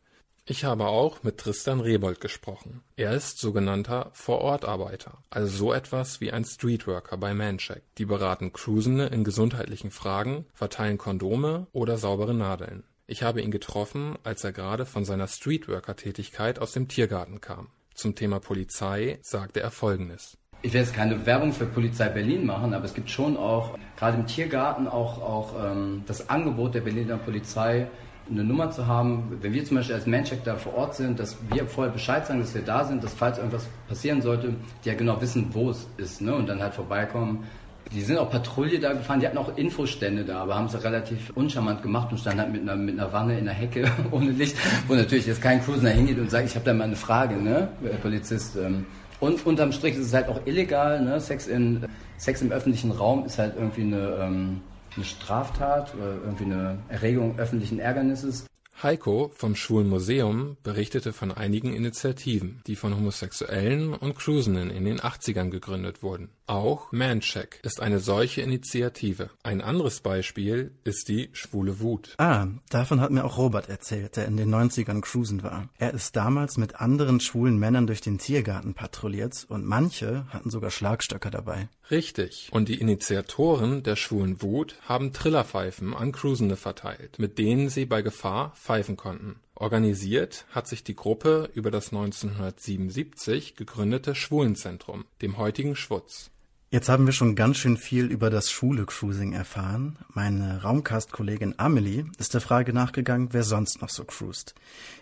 Ich 0.46 0.64
habe 0.64 0.86
auch 0.86 1.22
mit 1.22 1.38
Tristan 1.38 1.80
Rebold 1.80 2.20
gesprochen. 2.20 2.82
Er 2.96 3.12
ist 3.12 3.38
sogenannter 3.38 4.10
Vorortarbeiter, 4.14 5.18
also 5.30 5.48
so 5.48 5.72
etwas 5.72 6.20
wie 6.20 6.32
ein 6.32 6.44
Streetworker 6.44 7.16
bei 7.18 7.34
Mancheck. 7.34 7.82
Die 7.98 8.04
beraten 8.04 8.52
Cruisende 8.52 9.06
in 9.06 9.22
gesundheitlichen 9.22 9.90
Fragen, 9.90 10.46
verteilen 10.52 10.98
Kondome 10.98 11.66
oder 11.72 11.98
saubere 11.98 12.34
Nadeln. 12.34 12.84
Ich 13.06 13.22
habe 13.22 13.42
ihn 13.42 13.50
getroffen, 13.50 14.16
als 14.22 14.44
er 14.44 14.52
gerade 14.52 14.86
von 14.86 15.04
seiner 15.04 15.26
Streetworker-Tätigkeit 15.26 16.58
aus 16.58 16.72
dem 16.72 16.88
Tiergarten 16.88 17.40
kam. 17.40 17.68
Zum 17.94 18.14
Thema 18.14 18.40
Polizei 18.40 19.18
sagte 19.22 19.60
er 19.60 19.70
Folgendes. 19.70 20.38
Ich 20.62 20.72
will 20.72 20.80
jetzt 20.80 20.94
keine 20.94 21.26
Werbung 21.26 21.52
für 21.52 21.66
Polizei 21.66 22.08
Berlin 22.08 22.44
machen, 22.44 22.74
aber 22.74 22.84
es 22.84 22.94
gibt 22.94 23.08
schon 23.08 23.36
auch, 23.36 23.78
gerade 23.96 24.18
im 24.18 24.26
Tiergarten, 24.26 24.88
auch, 24.88 25.20
auch 25.20 25.54
ähm, 25.64 26.02
das 26.06 26.28
Angebot 26.28 26.74
der 26.74 26.82
Berliner 26.82 27.16
Polizei, 27.16 27.88
eine 28.30 28.44
Nummer 28.44 28.70
zu 28.70 28.86
haben, 28.86 29.38
wenn 29.40 29.52
wir 29.52 29.64
zum 29.64 29.76
Beispiel 29.76 29.94
als 29.94 30.06
Mancheck 30.06 30.44
da 30.44 30.56
vor 30.56 30.74
Ort 30.74 30.94
sind, 30.94 31.18
dass 31.18 31.36
wir 31.52 31.66
vorher 31.66 31.92
Bescheid 31.92 32.26
sagen, 32.26 32.40
dass 32.40 32.54
wir 32.54 32.62
da 32.62 32.84
sind, 32.84 33.02
dass 33.02 33.14
falls 33.14 33.38
irgendwas 33.38 33.66
passieren 33.88 34.22
sollte, 34.22 34.54
die 34.84 34.88
ja 34.88 34.94
genau 34.94 35.20
wissen, 35.20 35.48
wo 35.52 35.70
es 35.70 35.86
ist, 35.96 36.20
ne? 36.20 36.34
Und 36.34 36.48
dann 36.48 36.62
halt 36.62 36.74
vorbeikommen, 36.74 37.44
Die 37.92 38.02
sind 38.02 38.18
auch 38.18 38.30
Patrouille 38.30 38.78
da 38.78 38.92
gefahren, 38.92 39.18
die 39.18 39.26
hatten 39.26 39.38
auch 39.38 39.56
Infostände 39.56 40.24
da, 40.24 40.42
aber 40.42 40.54
haben 40.54 40.66
es 40.66 40.84
relativ 40.84 41.30
uncharmant 41.34 41.82
gemacht 41.82 42.12
und 42.12 42.18
standen 42.18 42.40
halt 42.40 42.52
mit 42.52 42.62
einer, 42.62 42.76
mit 42.76 42.96
einer 42.96 43.12
Wanne 43.12 43.36
in 43.36 43.46
der 43.46 43.54
Hecke 43.54 43.90
ohne 44.12 44.30
Licht, 44.30 44.56
wo 44.86 44.94
natürlich 44.94 45.26
jetzt 45.26 45.42
kein 45.42 45.60
Cruiser 45.64 45.88
hingeht 45.88 46.18
und 46.18 46.30
sagt, 46.30 46.46
ich 46.46 46.54
habe 46.54 46.64
da 46.64 46.72
mal 46.72 46.84
eine 46.84 46.94
Frage, 46.94 47.34
ne, 47.36 47.68
Polizist. 48.00 48.56
Ähm. 48.56 48.86
Und 49.18 49.44
unterm 49.44 49.72
Strich 49.72 49.96
ist 49.96 50.06
es 50.06 50.14
halt 50.14 50.28
auch 50.28 50.40
illegal, 50.46 51.02
ne? 51.02 51.20
Sex, 51.20 51.48
in, 51.48 51.84
Sex 52.16 52.42
im 52.42 52.52
öffentlichen 52.52 52.92
Raum 52.92 53.26
ist 53.26 53.38
halt 53.38 53.54
irgendwie 53.56 53.82
eine, 53.82 54.18
ähm, 54.20 54.60
eine 54.96 55.04
Straftat 55.04 55.94
oder 55.94 56.14
irgendwie 56.14 56.44
eine 56.44 56.78
Erregung 56.88 57.38
öffentlichen 57.38 57.78
Ärgernisses. 57.78 58.46
Heiko 58.82 59.30
vom 59.34 59.56
Schwulen 59.56 59.90
Museum 59.90 60.56
berichtete 60.62 61.12
von 61.12 61.32
einigen 61.32 61.74
Initiativen, 61.74 62.62
die 62.66 62.76
von 62.76 62.96
Homosexuellen 62.96 63.92
und 63.92 64.16
Cruisenden 64.16 64.70
in 64.70 64.86
den 64.86 65.00
80ern 65.00 65.50
gegründet 65.50 66.02
wurden. 66.02 66.30
Auch 66.46 66.90
Mancheck 66.90 67.60
ist 67.62 67.80
eine 67.80 67.98
solche 68.00 68.40
Initiative. 68.40 69.28
Ein 69.42 69.60
anderes 69.60 70.00
Beispiel 70.00 70.72
ist 70.82 71.08
die 71.08 71.28
Schwule 71.34 71.80
Wut. 71.80 72.14
Ah, 72.16 72.46
davon 72.70 73.02
hat 73.02 73.10
mir 73.10 73.24
auch 73.24 73.36
Robert 73.36 73.68
erzählt, 73.68 74.16
der 74.16 74.24
in 74.24 74.38
den 74.38 74.48
90ern 74.48 75.02
cruisen 75.02 75.42
war. 75.42 75.68
Er 75.76 75.92
ist 75.92 76.16
damals 76.16 76.56
mit 76.56 76.76
anderen 76.76 77.20
schwulen 77.20 77.58
Männern 77.58 77.86
durch 77.86 78.00
den 78.00 78.16
Tiergarten 78.16 78.72
patrouilliert 78.72 79.44
und 79.50 79.66
manche 79.66 80.24
hatten 80.30 80.48
sogar 80.48 80.70
Schlagstöcke 80.70 81.30
dabei. 81.30 81.68
Richtig. 81.90 82.48
Und 82.52 82.68
die 82.68 82.80
Initiatoren 82.80 83.82
der 83.82 83.96
Schwulen 83.96 84.42
Wut 84.42 84.76
haben 84.82 85.12
Trillerpfeifen 85.12 85.94
an 85.94 86.12
Cruisende 86.12 86.56
verteilt, 86.56 87.18
mit 87.18 87.38
denen 87.38 87.68
sie 87.68 87.84
bei 87.84 88.02
Gefahr 88.02 88.52
pfeifen 88.54 88.96
konnten. 88.96 89.40
Organisiert 89.54 90.46
hat 90.50 90.68
sich 90.68 90.84
die 90.84 90.96
Gruppe 90.96 91.50
über 91.52 91.70
das 91.70 91.92
1977 91.92 93.56
gegründete 93.56 94.14
Schwulenzentrum, 94.14 95.04
dem 95.20 95.36
heutigen 95.36 95.76
Schwutz. 95.76 96.30
Jetzt 96.72 96.88
haben 96.88 97.04
wir 97.04 97.12
schon 97.12 97.34
ganz 97.34 97.56
schön 97.56 97.76
viel 97.76 98.04
über 98.06 98.30
das 98.30 98.48
schwule 98.48 98.86
Cruising 98.86 99.32
erfahren. 99.32 99.98
Meine 100.14 100.62
Raumcast-Kollegin 100.62 101.56
Amelie 101.58 102.04
ist 102.18 102.32
der 102.32 102.40
Frage 102.40 102.72
nachgegangen, 102.72 103.32
wer 103.32 103.42
sonst 103.42 103.82
noch 103.82 103.88
so 103.88 104.04
cruist. 104.04 104.54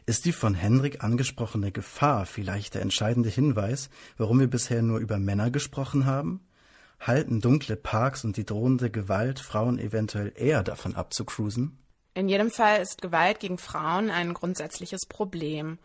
Ist 0.06 0.24
die 0.24 0.32
von 0.32 0.54
Henrik 0.54 1.04
angesprochene 1.04 1.70
Gefahr 1.70 2.24
vielleicht 2.24 2.74
der 2.74 2.80
entscheidende 2.80 3.28
Hinweis, 3.28 3.90
warum 4.16 4.40
wir 4.40 4.46
bisher 4.46 4.80
nur 4.80 4.98
über 4.98 5.18
Männer 5.18 5.50
gesprochen 5.50 6.06
haben? 6.06 6.40
Halten 7.00 7.40
dunkle 7.40 7.76
Parks 7.76 8.24
und 8.24 8.36
die 8.36 8.44
drohende 8.44 8.90
Gewalt 8.90 9.40
Frauen 9.40 9.78
eventuell 9.78 10.32
eher 10.34 10.62
davon 10.62 10.94
ab 10.94 11.14
zu 11.14 11.24
cruisen? 11.24 11.78
In 12.14 12.28
jedem 12.28 12.50
Fall 12.50 12.80
ist 12.80 13.00
Gewalt 13.00 13.40
gegen 13.40 13.58
Frauen 13.58 14.10
ein 14.10 14.34
grundsätzliches 14.34 15.06
Problem. 15.06 15.78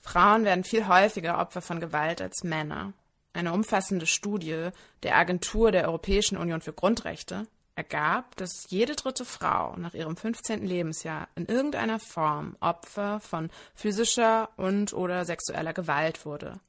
Frauen 0.00 0.44
werden 0.44 0.64
viel 0.64 0.88
häufiger 0.88 1.38
Opfer 1.38 1.60
von 1.60 1.80
Gewalt 1.80 2.22
als 2.22 2.42
Männer. 2.42 2.92
Eine 3.32 3.52
umfassende 3.52 4.06
Studie 4.06 4.70
der 5.02 5.16
Agentur 5.16 5.72
der 5.72 5.86
Europäischen 5.88 6.38
Union 6.38 6.60
für 6.60 6.72
Grundrechte 6.72 7.46
ergab, 7.74 8.36
dass 8.36 8.66
jede 8.68 8.94
dritte 8.94 9.24
Frau 9.24 9.76
nach 9.76 9.94
ihrem 9.94 10.16
15. 10.16 10.64
Lebensjahr 10.64 11.28
in 11.34 11.46
irgendeiner 11.46 11.98
Form 11.98 12.56
Opfer 12.60 13.20
von 13.20 13.50
physischer 13.74 14.50
und 14.56 14.92
oder 14.92 15.24
sexueller 15.24 15.72
Gewalt 15.72 16.24
wurde. 16.24 16.60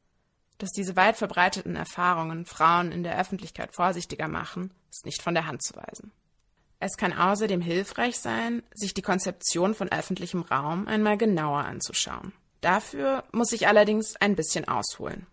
Dass 0.58 0.72
diese 0.72 0.96
weit 0.96 1.18
verbreiteten 1.18 1.76
Erfahrungen 1.76 2.46
Frauen 2.46 2.92
in 2.92 3.04
der 3.04 3.20
Öffentlichkeit 3.20 3.76
vorsichtiger 3.76 4.28
machen, 4.28 4.72
ist 4.90 5.06
nicht 5.06 5.22
von 5.22 5.34
der 5.34 5.48
Hand 5.48 5.64
zu 5.64 5.76
weisen. 5.76 6.12
Es 6.80 6.98
kann 6.98 7.14
außerdem 7.14 7.62
hilfreich 7.62 8.20
sein, 8.20 8.64
sich 8.74 8.94
die 8.94 9.02
Konzeption 9.02 9.76
von 9.76 9.92
öffentlichem 9.92 10.42
Raum 10.42 10.88
einmal 10.88 11.18
genauer 11.18 11.66
anzuschauen. 11.66 12.34
Dafür 12.62 13.24
muss 13.32 13.52
ich 13.52 13.68
allerdings 13.68 14.16
ein 14.18 14.36
bisschen 14.36 14.68
ausholen. 14.68 15.28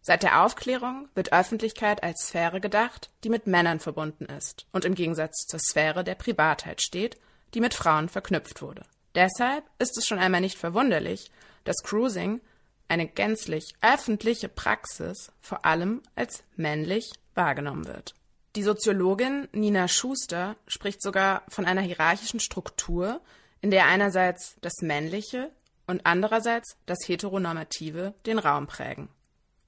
Seit 0.00 0.22
der 0.22 0.44
Aufklärung 0.44 1.08
wird 1.14 1.32
Öffentlichkeit 1.32 2.02
als 2.04 2.28
Sphäre 2.28 2.60
gedacht, 2.60 3.10
die 3.24 3.28
mit 3.28 3.48
Männern 3.48 3.80
verbunden 3.80 4.26
ist 4.26 4.66
und 4.70 4.84
im 4.84 4.94
Gegensatz 4.94 5.46
zur 5.46 5.58
Sphäre 5.58 6.04
der 6.04 6.14
Privatheit 6.14 6.80
steht, 6.80 7.18
die 7.54 7.60
mit 7.60 7.74
Frauen 7.74 8.08
verknüpft 8.08 8.62
wurde. 8.62 8.82
Deshalb 9.16 9.64
ist 9.78 9.98
es 9.98 10.06
schon 10.06 10.18
einmal 10.18 10.40
nicht 10.40 10.58
verwunderlich, 10.58 11.30
dass 11.64 11.82
Cruising 11.82 12.40
eine 12.88 13.06
gänzlich 13.06 13.74
öffentliche 13.80 14.48
Praxis 14.48 15.32
vor 15.40 15.64
allem 15.64 16.02
als 16.14 16.44
männlich 16.56 17.10
wahrgenommen 17.34 17.86
wird. 17.86 18.14
Die 18.56 18.62
Soziologin 18.62 19.48
Nina 19.52 19.86
Schuster 19.88 20.56
spricht 20.66 21.02
sogar 21.02 21.42
von 21.48 21.66
einer 21.66 21.82
hierarchischen 21.82 22.40
Struktur, 22.40 23.20
in 23.60 23.70
der 23.70 23.86
einerseits 23.86 24.56
das 24.62 24.80
Männliche 24.80 25.50
und 25.86 26.06
andererseits 26.06 26.76
das 26.86 26.98
Heteronormative 27.06 28.14
den 28.24 28.38
Raum 28.38 28.66
prägen. 28.66 29.08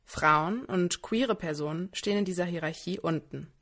Frauen 0.04 0.64
und 0.64 1.02
queere 1.02 1.34
Personen 1.34 1.90
stehen 1.92 2.18
in 2.18 2.25
dieser 2.25 2.46
Hierarchie 2.46 2.98
unten. 2.98 3.52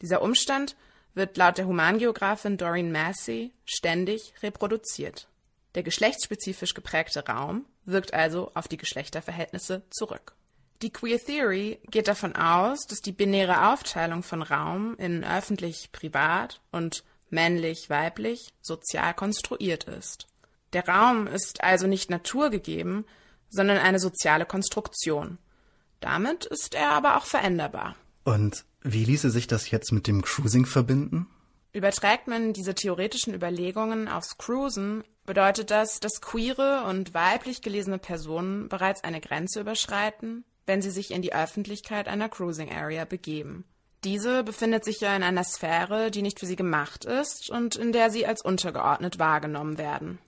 Dieser 0.00 0.22
Umstand 0.22 0.76
wird 1.14 1.36
laut 1.36 1.58
der 1.58 1.66
Humangeografin 1.66 2.56
Doreen 2.56 2.90
Massey 2.90 3.52
ständig 3.66 4.32
reproduziert. 4.42 5.28
Der 5.74 5.82
geschlechtsspezifisch 5.82 6.74
geprägte 6.74 7.26
Raum 7.26 7.66
wirkt 7.84 8.14
also 8.14 8.50
auf 8.54 8.68
die 8.68 8.76
Geschlechterverhältnisse 8.76 9.82
zurück. 9.90 10.34
Die 10.82 10.90
Queer 10.90 11.18
Theory 11.18 11.78
geht 11.90 12.08
davon 12.08 12.34
aus, 12.34 12.86
dass 12.86 13.00
die 13.00 13.12
binäre 13.12 13.70
Aufteilung 13.70 14.22
von 14.22 14.42
Raum 14.42 14.96
in 14.96 15.24
öffentlich-privat 15.24 16.60
und 16.72 17.04
männlich-weiblich 17.28 18.52
sozial 18.62 19.14
konstruiert 19.14 19.84
ist. 19.84 20.26
Der 20.72 20.88
Raum 20.88 21.26
ist 21.26 21.62
also 21.62 21.86
nicht 21.86 22.10
naturgegeben, 22.10 23.04
sondern 23.50 23.78
eine 23.78 23.98
soziale 23.98 24.46
Konstruktion. 24.46 25.38
Damit 26.00 26.46
ist 26.46 26.74
er 26.74 26.92
aber 26.92 27.16
auch 27.16 27.26
veränderbar. 27.26 27.96
Und 28.24 28.64
wie 28.82 29.04
ließe 29.04 29.30
sich 29.30 29.46
das 29.46 29.70
jetzt 29.70 29.92
mit 29.92 30.06
dem 30.06 30.22
Cruising 30.22 30.64
verbinden? 30.64 31.26
Überträgt 31.72 32.26
man 32.26 32.52
diese 32.52 32.74
theoretischen 32.74 33.34
Überlegungen 33.34 34.08
aufs 34.08 34.38
Cruisen, 34.38 35.04
bedeutet 35.30 35.70
das, 35.70 36.00
dass 36.00 36.20
queere 36.20 36.82
und 36.88 37.14
weiblich 37.14 37.62
gelesene 37.62 37.98
Personen 37.98 38.68
bereits 38.68 39.04
eine 39.04 39.20
Grenze 39.20 39.60
überschreiten, 39.60 40.44
wenn 40.66 40.82
sie 40.82 40.90
sich 40.90 41.12
in 41.12 41.22
die 41.22 41.32
Öffentlichkeit 41.32 42.08
einer 42.08 42.28
Cruising 42.28 42.72
Area 42.72 43.04
begeben. 43.04 43.64
Diese 44.02 44.42
befindet 44.42 44.84
sich 44.84 45.00
ja 45.00 45.14
in 45.14 45.22
einer 45.22 45.44
Sphäre, 45.44 46.10
die 46.10 46.22
nicht 46.22 46.40
für 46.40 46.46
sie 46.46 46.56
gemacht 46.56 47.04
ist 47.04 47.48
und 47.48 47.76
in 47.76 47.92
der 47.92 48.10
sie 48.10 48.26
als 48.26 48.42
untergeordnet 48.42 49.20
wahrgenommen 49.20 49.78
werden. 49.78 50.18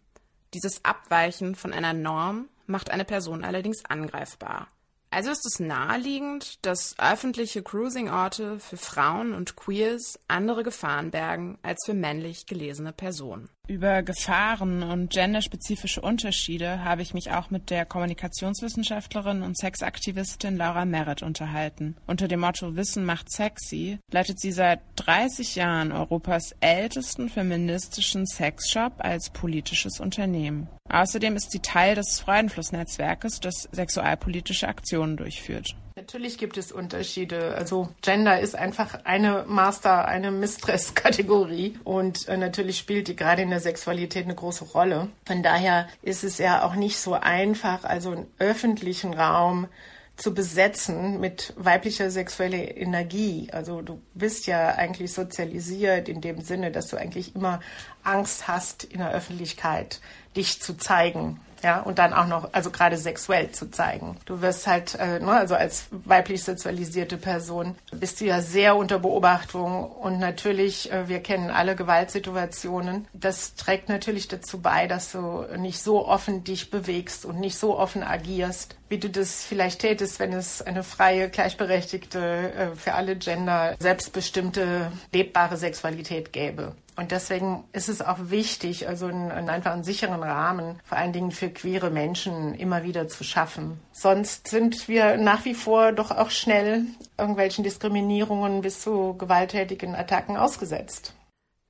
Dieses 0.55 0.85
Abweichen 0.85 1.57
von 1.57 1.73
einer 1.73 1.95
Norm 1.95 2.49
macht 2.67 2.89
eine 2.89 3.05
Person 3.05 3.43
allerdings 3.43 3.85
angreifbar. 3.85 4.69
Also 5.13 5.31
ist 5.31 5.45
es 5.45 5.61
naheliegend, 5.61 6.65
dass 6.65 6.95
öffentliche 6.99 7.63
Cruising-Orte 7.63 8.61
für 8.61 8.79
Frauen 8.79 9.35
und 9.35 9.57
Queers 9.57 10.19
andere 10.29 10.63
Gefahren 10.63 11.11
bergen 11.11 11.59
als 11.63 11.83
für 11.85 11.93
männlich 11.93 12.47
gelesene 12.47 12.93
Personen. 12.93 13.51
Über 13.69 14.02
Gefahren 14.02 14.83
und 14.83 15.11
genderspezifische 15.11 16.00
Unterschiede 16.00 16.85
habe 16.85 17.02
ich 17.02 17.14
mich 17.14 17.31
auch 17.31 17.50
mit 17.50 17.71
der 17.71 17.87
Kommunikationswissenschaftlerin 17.87 19.42
und 19.42 19.57
Sexaktivistin 19.57 20.57
Laura 20.57 20.85
Merritt 20.85 21.23
unterhalten. 21.23 21.97
Unter 22.09 22.26
dem 22.26 22.40
Motto 22.40 22.75
Wissen 22.75 23.04
macht 23.04 23.31
sexy 23.31 24.00
leitet 24.11 24.40
sie 24.40 24.50
seit 24.50 24.81
30 24.97 25.54
Jahren 25.54 25.92
Europas 25.92 26.57
ältesten 26.59 27.28
feministischen 27.28 28.26
Sexshop 28.26 28.95
als 28.99 29.31
politisches 29.31 30.00
Unternehmen. 30.00 30.69
Außerdem 30.90 31.37
ist 31.37 31.52
sie 31.52 31.61
Teil 31.61 31.95
des 31.95 32.19
Freudenfluss-Netzwerkes, 32.19 33.38
das 33.38 33.69
sexualpolitische 33.71 34.66
Aktionen 34.66 35.16
durchführt. 35.16 35.76
Natürlich 35.95 36.39
gibt 36.39 36.57
es 36.57 36.73
Unterschiede. 36.73 37.55
Also 37.57 37.89
Gender 38.01 38.41
ist 38.41 38.55
einfach 38.55 39.05
eine 39.05 39.45
Master, 39.47 40.07
eine 40.07 40.31
Mistress-Kategorie 40.31 41.79
und 41.85 42.29
äh, 42.29 42.37
natürlich 42.37 42.79
spielt 42.79 43.09
die 43.09 43.17
gerade 43.17 43.43
in 43.43 43.51
der 43.51 43.61
Sexualität 43.61 44.25
eine 44.25 44.35
große 44.35 44.65
Rolle. 44.65 45.09
Von 45.27 45.43
daher 45.43 45.89
ist 46.03 46.25
es 46.25 46.39
ja 46.39 46.65
auch 46.65 46.75
nicht 46.75 46.99
so 46.99 47.15
einfach, 47.15 47.85
also 47.85 48.13
einen 48.13 48.27
öffentlichen 48.39 49.15
Raum 49.15 49.69
zu 50.17 50.35
besetzen 50.35 51.21
mit 51.21 51.53
weiblicher 51.57 52.11
sexueller 52.11 52.77
Energie. 52.77 53.49
Also 53.53 53.83
du 53.83 54.01
bist 54.15 54.47
ja 54.47 54.69
eigentlich 54.69 55.13
sozialisiert 55.13 56.09
in 56.09 56.21
dem 56.21 56.41
Sinne, 56.43 56.71
dass 56.71 56.89
du 56.89 56.97
eigentlich 56.97 57.35
immer 57.35 57.61
Angst 58.03 58.47
hast, 58.47 58.85
in 58.85 58.99
der 58.99 59.13
Öffentlichkeit 59.13 60.01
dich 60.37 60.61
zu 60.61 60.77
zeigen 60.77 61.41
ja, 61.62 61.81
und 61.81 61.99
dann 61.99 62.12
auch 62.12 62.26
noch, 62.26 62.52
also 62.52 62.71
gerade 62.71 62.97
sexuell 62.97 63.52
zu 63.52 63.71
zeigen. 63.71 64.16
Du 64.25 64.40
wirst 64.42 64.66
halt, 64.66 64.95
äh, 64.97 65.21
ne, 65.21 65.33
also 65.33 65.54
als 65.54 65.87
weiblich 65.90 66.42
sozialisierte 66.42 67.16
Person 67.16 67.76
bist 67.92 68.21
du 68.21 68.25
ja 68.25 68.40
sehr 68.40 68.76
unter 68.76 68.99
Beobachtung 68.99 69.85
und 69.90 70.19
natürlich, 70.19 70.92
äh, 70.92 71.09
wir 71.09 71.21
kennen 71.21 71.50
alle 71.50 71.76
Gewaltsituationen. 71.76 73.07
Das 73.12 73.54
trägt 73.54 73.88
natürlich 73.88 74.28
dazu 74.28 74.61
bei, 74.61 74.87
dass 74.87 75.12
du 75.12 75.47
nicht 75.57 75.81
so 75.81 76.07
offen 76.07 76.45
dich 76.45 76.71
bewegst 76.71 77.25
und 77.25 77.38
nicht 77.38 77.57
so 77.57 77.78
offen 77.78 78.02
agierst, 78.02 78.76
wie 78.88 78.99
du 78.99 79.09
das 79.09 79.42
vielleicht 79.42 79.81
tätest, 79.81 80.19
wenn 80.19 80.33
es 80.33 80.61
eine 80.61 80.83
freie, 80.83 81.31
gleichberechtigte, 81.31 82.52
äh, 82.52 82.76
für 82.76 82.95
alle 82.95 83.16
Gender 83.16 83.75
selbstbestimmte, 83.78 84.92
lebbare 85.12 85.57
Sexualität 85.57 86.33
gäbe. 86.33 86.75
Und 86.97 87.11
deswegen 87.11 87.65
ist 87.73 87.89
es 87.89 88.03
auch 88.03 88.19
wichtig, 88.25 88.87
also 88.87 89.07
einen, 89.07 89.49
einfach 89.49 89.73
einen 89.73 89.85
sicheren 89.85 90.23
Rahmen, 90.23 90.79
vor 90.85 90.99
allen 90.99 91.13
Dingen 91.13 91.31
für 91.31 91.49
queere 91.49 91.91
Menschen, 91.91 92.55
immer 92.55 92.83
wieder 92.83 93.09
zu 93.09 93.25
schaffen. 93.25 93.81
Sonst 93.93 94.49
sind 94.49 94.89
wir 94.89 95.17
nach 95.17 95.45
wie 95.45 95.55
vor 95.55 95.93
doch 95.93 96.11
auch 96.11 96.31
schnell 96.31 96.85
irgendwelchen 97.17 97.65
Diskriminierungen 97.65 98.61
bis 98.61 98.83
zu 98.83 99.15
gewalttätigen 99.15 99.95
Attacken 99.95 100.37
ausgesetzt. 100.37 101.15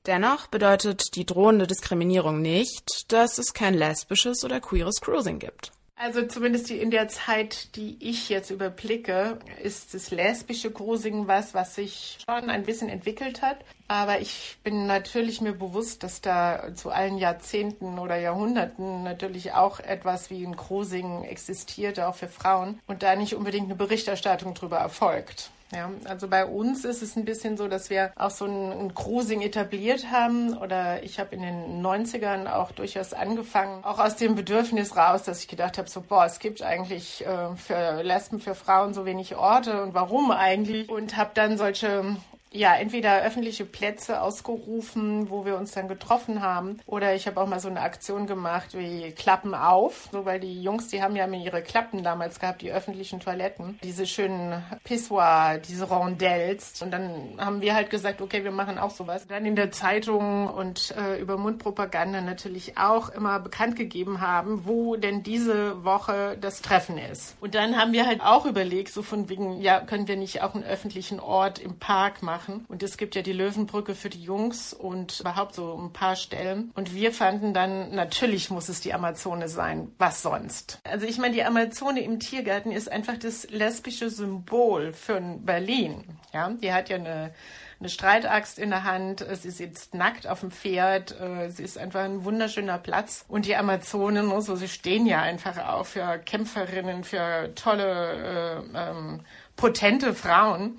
Dennoch 0.06 0.48
bedeutet 0.48 1.14
die 1.14 1.24
drohende 1.24 1.68
Diskriminierung 1.68 2.42
nicht, 2.42 3.04
dass 3.12 3.38
es 3.38 3.54
kein 3.54 3.74
lesbisches 3.74 4.44
oder 4.44 4.60
queeres 4.60 5.00
Cruising 5.00 5.38
gibt. 5.38 5.70
Also 5.94 6.26
zumindest 6.26 6.68
in 6.72 6.90
der 6.90 7.06
Zeit, 7.06 7.76
die 7.76 7.96
ich 8.00 8.28
jetzt 8.28 8.50
überblicke, 8.50 9.38
ist 9.62 9.94
das 9.94 10.10
lesbische 10.10 10.72
Cruising 10.72 11.28
was, 11.28 11.54
was 11.54 11.76
sich 11.76 12.18
schon 12.28 12.50
ein 12.50 12.64
bisschen 12.64 12.88
entwickelt 12.88 13.40
hat. 13.40 13.58
Aber 13.88 14.20
ich 14.20 14.58
bin 14.64 14.86
natürlich 14.86 15.40
mir 15.40 15.52
bewusst, 15.52 16.02
dass 16.02 16.20
da 16.20 16.74
zu 16.74 16.90
allen 16.90 17.18
Jahrzehnten 17.18 17.98
oder 17.98 18.16
Jahrhunderten 18.16 19.02
natürlich 19.02 19.52
auch 19.52 19.80
etwas 19.80 20.30
wie 20.30 20.44
ein 20.44 20.56
Cruising 20.56 21.24
existierte, 21.24 22.08
auch 22.08 22.14
für 22.14 22.28
Frauen, 22.28 22.80
und 22.86 23.02
da 23.02 23.16
nicht 23.16 23.34
unbedingt 23.34 23.66
eine 23.66 23.74
Berichterstattung 23.74 24.54
darüber 24.54 24.78
erfolgt. 24.78 25.50
Ja, 25.74 25.90
also 26.04 26.28
bei 26.28 26.44
uns 26.44 26.84
ist 26.84 27.00
es 27.00 27.16
ein 27.16 27.24
bisschen 27.24 27.56
so, 27.56 27.66
dass 27.66 27.88
wir 27.88 28.12
auch 28.16 28.30
so 28.30 28.44
ein, 28.44 28.72
ein 28.72 28.94
Cruising 28.94 29.40
etabliert 29.40 30.10
haben 30.10 30.56
oder 30.58 31.02
ich 31.02 31.18
habe 31.18 31.34
in 31.34 31.40
den 31.40 31.82
90ern 31.82 32.46
auch 32.46 32.72
durchaus 32.72 33.14
angefangen, 33.14 33.82
auch 33.82 33.98
aus 33.98 34.16
dem 34.16 34.34
Bedürfnis 34.34 34.96
raus, 34.96 35.22
dass 35.22 35.40
ich 35.40 35.48
gedacht 35.48 35.78
habe, 35.78 35.88
so 35.88 36.02
boah, 36.02 36.26
es 36.26 36.40
gibt 36.40 36.60
eigentlich 36.62 37.24
äh, 37.24 37.56
für 37.56 38.02
Lesben, 38.02 38.38
für 38.38 38.54
Frauen 38.54 38.92
so 38.92 39.06
wenig 39.06 39.34
Orte 39.36 39.82
und 39.82 39.94
warum 39.94 40.30
eigentlich 40.30 40.90
und 40.90 41.16
habe 41.16 41.30
dann 41.32 41.56
solche 41.56 42.16
ja, 42.52 42.74
entweder 42.74 43.22
öffentliche 43.22 43.64
Plätze 43.64 44.20
ausgerufen, 44.20 45.30
wo 45.30 45.44
wir 45.44 45.56
uns 45.56 45.72
dann 45.72 45.88
getroffen 45.88 46.42
haben, 46.42 46.78
oder 46.86 47.14
ich 47.14 47.26
habe 47.26 47.40
auch 47.40 47.46
mal 47.46 47.60
so 47.60 47.68
eine 47.68 47.80
Aktion 47.80 48.26
gemacht 48.26 48.76
wie 48.76 49.12
Klappen 49.12 49.54
auf, 49.54 50.08
so 50.12 50.24
weil 50.24 50.40
die 50.40 50.62
Jungs, 50.62 50.88
die 50.88 51.02
haben 51.02 51.16
ja 51.16 51.26
mir 51.26 51.42
ihre 51.42 51.62
Klappen 51.62 52.02
damals 52.02 52.40
gehabt, 52.40 52.62
die 52.62 52.72
öffentlichen 52.72 53.20
Toiletten, 53.20 53.78
diese 53.82 54.06
schönen 54.06 54.62
Pissoir, 54.84 55.58
diese 55.58 55.84
Rondells. 55.84 56.82
Und 56.82 56.90
dann 56.90 57.34
haben 57.38 57.60
wir 57.60 57.74
halt 57.74 57.90
gesagt, 57.90 58.20
okay, 58.20 58.44
wir 58.44 58.50
machen 58.50 58.78
auch 58.78 58.90
sowas. 58.90 59.26
Dann 59.26 59.46
in 59.46 59.56
der 59.56 59.70
Zeitung 59.70 60.48
und 60.48 60.94
äh, 60.96 61.20
über 61.20 61.36
Mundpropaganda 61.36 62.20
natürlich 62.20 62.76
auch 62.78 63.08
immer 63.08 63.40
bekannt 63.40 63.76
gegeben 63.76 64.20
haben, 64.20 64.66
wo 64.66 64.96
denn 64.96 65.22
diese 65.22 65.84
Woche 65.84 66.36
das 66.40 66.62
Treffen 66.62 66.98
ist. 66.98 67.36
Und 67.40 67.54
dann 67.54 67.76
haben 67.76 67.92
wir 67.92 68.06
halt 68.06 68.20
auch 68.20 68.46
überlegt, 68.46 68.92
so 68.92 69.02
von 69.02 69.28
wegen, 69.28 69.60
ja, 69.60 69.80
können 69.80 70.08
wir 70.08 70.16
nicht 70.16 70.42
auch 70.42 70.54
einen 70.54 70.64
öffentlichen 70.64 71.20
Ort 71.20 71.58
im 71.58 71.78
Park 71.78 72.22
machen? 72.22 72.41
Machen. 72.42 72.64
Und 72.68 72.82
es 72.82 72.96
gibt 72.96 73.14
ja 73.14 73.22
die 73.22 73.32
Löwenbrücke 73.32 73.94
für 73.94 74.10
die 74.10 74.22
Jungs 74.22 74.72
und 74.72 75.20
überhaupt 75.20 75.54
so 75.54 75.78
ein 75.78 75.92
paar 75.92 76.16
Stellen. 76.16 76.70
Und 76.74 76.94
wir 76.94 77.12
fanden 77.12 77.54
dann, 77.54 77.94
natürlich 77.94 78.50
muss 78.50 78.68
es 78.68 78.80
die 78.80 78.92
Amazone 78.92 79.48
sein. 79.48 79.92
Was 79.98 80.22
sonst? 80.22 80.80
Also 80.84 81.06
ich 81.06 81.18
meine, 81.18 81.34
die 81.34 81.44
Amazone 81.44 82.00
im 82.02 82.18
Tiergarten 82.18 82.72
ist 82.72 82.90
einfach 82.90 83.18
das 83.18 83.48
lesbische 83.50 84.10
Symbol 84.10 84.92
für 84.92 85.20
Berlin. 85.20 86.04
Ja, 86.32 86.50
die 86.50 86.72
hat 86.72 86.88
ja 86.88 86.96
eine 86.96 87.32
eine 87.80 87.88
Streitaxt 87.88 88.60
in 88.60 88.70
der 88.70 88.84
Hand, 88.84 89.26
sie 89.32 89.50
sitzt 89.50 89.92
nackt 89.92 90.28
auf 90.28 90.38
dem 90.38 90.52
Pferd, 90.52 91.20
äh, 91.20 91.50
sie 91.50 91.64
ist 91.64 91.76
einfach 91.76 92.04
ein 92.04 92.22
wunderschöner 92.22 92.78
Platz. 92.78 93.24
Und 93.26 93.44
die 93.44 93.56
Amazonen, 93.56 94.28
ne, 94.28 94.40
so, 94.40 94.54
sie 94.54 94.68
stehen 94.68 95.04
ja 95.04 95.20
einfach 95.20 95.58
auch 95.58 95.84
für 95.84 96.18
Kämpferinnen, 96.18 97.02
für 97.02 97.52
tolle, 97.56 98.62
äh, 98.72 98.78
ähm, 98.78 99.20
potente 99.56 100.14
Frauen. 100.14 100.78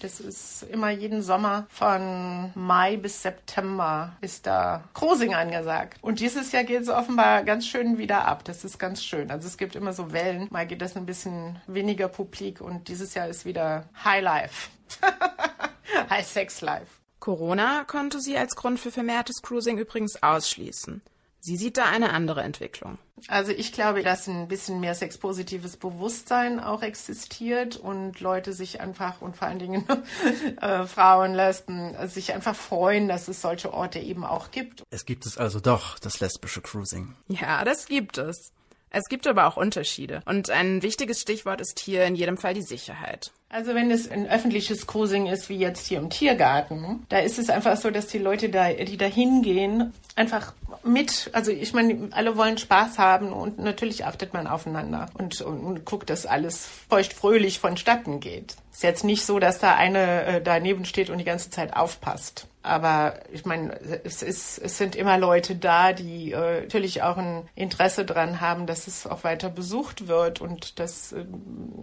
Das 0.00 0.18
ist 0.18 0.62
immer 0.62 0.88
jeden 0.90 1.20
Sommer 1.20 1.66
von 1.68 2.52
Mai 2.54 2.96
bis 2.96 3.22
September 3.22 4.16
ist 4.22 4.46
da 4.46 4.84
Cruising 4.94 5.34
angesagt. 5.34 5.98
Und 6.00 6.20
dieses 6.20 6.52
Jahr 6.52 6.64
geht 6.64 6.80
es 6.80 6.88
offenbar 6.88 7.44
ganz 7.44 7.66
schön 7.66 7.98
wieder 7.98 8.24
ab. 8.26 8.42
Das 8.44 8.64
ist 8.64 8.78
ganz 8.78 9.04
schön. 9.04 9.30
Also 9.30 9.46
es 9.46 9.58
gibt 9.58 9.76
immer 9.76 9.92
so 9.92 10.10
Wellen. 10.12 10.48
Mal 10.50 10.66
geht 10.66 10.80
das 10.80 10.96
ein 10.96 11.04
bisschen 11.04 11.60
weniger 11.66 12.08
publik 12.08 12.62
und 12.62 12.88
dieses 12.88 13.12
Jahr 13.12 13.28
ist 13.28 13.44
wieder 13.44 13.84
High 14.02 14.22
Life. 14.22 14.70
High 16.10 16.26
Sex 16.26 16.62
Life. 16.62 16.86
Corona 17.18 17.84
konnte 17.84 18.20
sie 18.20 18.38
als 18.38 18.56
Grund 18.56 18.80
für 18.80 18.90
vermehrtes 18.90 19.42
Cruising 19.42 19.76
übrigens 19.76 20.22
ausschließen. 20.22 21.02
Sie 21.40 21.56
sieht 21.56 21.78
da 21.78 21.86
eine 21.86 22.12
andere 22.12 22.42
Entwicklung. 22.42 22.98
Also 23.28 23.52
ich 23.52 23.72
glaube, 23.72 24.02
dass 24.02 24.28
ein 24.28 24.48
bisschen 24.48 24.80
mehr 24.80 24.94
sexpositives 24.94 25.76
Bewusstsein 25.76 26.60
auch 26.60 26.82
existiert 26.82 27.76
und 27.76 28.20
Leute 28.20 28.52
sich 28.52 28.80
einfach 28.80 29.20
und 29.20 29.36
vor 29.36 29.48
allen 29.48 29.58
Dingen 29.58 29.84
äh, 30.60 30.84
Frauen, 30.84 31.34
Lesben 31.34 31.96
sich 32.08 32.32
einfach 32.32 32.54
freuen, 32.54 33.08
dass 33.08 33.28
es 33.28 33.40
solche 33.40 33.72
Orte 33.72 33.98
eben 33.98 34.24
auch 34.24 34.50
gibt. 34.50 34.82
Es 34.90 35.04
gibt 35.04 35.26
es 35.26 35.38
also 35.38 35.60
doch, 35.60 35.98
das 35.98 36.20
lesbische 36.20 36.60
Cruising. 36.60 37.14
Ja, 37.28 37.64
das 37.64 37.86
gibt 37.86 38.18
es. 38.18 38.52
Es 38.90 39.08
gibt 39.08 39.26
aber 39.26 39.46
auch 39.46 39.56
Unterschiede. 39.56 40.20
Und 40.26 40.50
ein 40.50 40.82
wichtiges 40.82 41.20
Stichwort 41.20 41.60
ist 41.60 41.78
hier 41.78 42.04
in 42.04 42.16
jedem 42.16 42.36
Fall 42.36 42.54
die 42.54 42.62
Sicherheit. 42.62 43.30
Also 43.48 43.74
wenn 43.74 43.90
es 43.90 44.08
ein 44.08 44.28
öffentliches 44.28 44.86
Cruising 44.86 45.26
ist, 45.26 45.48
wie 45.48 45.58
jetzt 45.58 45.86
hier 45.86 45.98
im 45.98 46.10
Tiergarten, 46.10 47.04
da 47.08 47.18
ist 47.18 47.38
es 47.38 47.50
einfach 47.50 47.76
so, 47.76 47.90
dass 47.90 48.06
die 48.06 48.18
Leute 48.18 48.48
da, 48.48 48.72
die 48.72 48.96
da 48.96 49.06
hingehen, 49.06 49.92
einfach 50.14 50.52
mit, 50.84 51.30
also 51.32 51.50
ich 51.50 51.72
meine, 51.72 52.08
alle 52.12 52.36
wollen 52.36 52.58
Spaß 52.58 52.98
haben 52.98 53.32
und 53.32 53.58
natürlich 53.58 54.04
achtet 54.04 54.34
man 54.34 54.46
aufeinander 54.46 55.06
und, 55.14 55.40
und, 55.40 55.60
und 55.60 55.84
guckt, 55.84 56.10
dass 56.10 56.26
alles 56.26 56.66
feuchtfröhlich 56.88 57.58
vonstatten 57.58 58.20
geht. 58.20 58.54
Ist 58.72 58.82
jetzt 58.82 59.04
nicht 59.04 59.24
so, 59.24 59.38
dass 59.40 59.58
da 59.58 59.74
eine 59.74 60.24
äh, 60.24 60.40
daneben 60.40 60.84
steht 60.84 61.10
und 61.10 61.18
die 61.18 61.24
ganze 61.24 61.50
Zeit 61.50 61.74
aufpasst. 61.76 62.46
Aber 62.62 63.14
ich 63.32 63.46
meine, 63.46 63.80
es, 64.04 64.22
ist, 64.22 64.58
es 64.58 64.76
sind 64.76 64.94
immer 64.94 65.16
Leute 65.16 65.56
da, 65.56 65.94
die 65.94 66.32
äh, 66.32 66.62
natürlich 66.62 67.02
auch 67.02 67.16
ein 67.16 67.48
Interesse 67.54 68.04
daran 68.04 68.40
haben, 68.42 68.66
dass 68.66 68.86
es 68.86 69.06
auch 69.06 69.24
weiter 69.24 69.48
besucht 69.48 70.08
wird. 70.08 70.42
Und 70.42 70.78
das, 70.78 71.12
äh, 71.12 71.24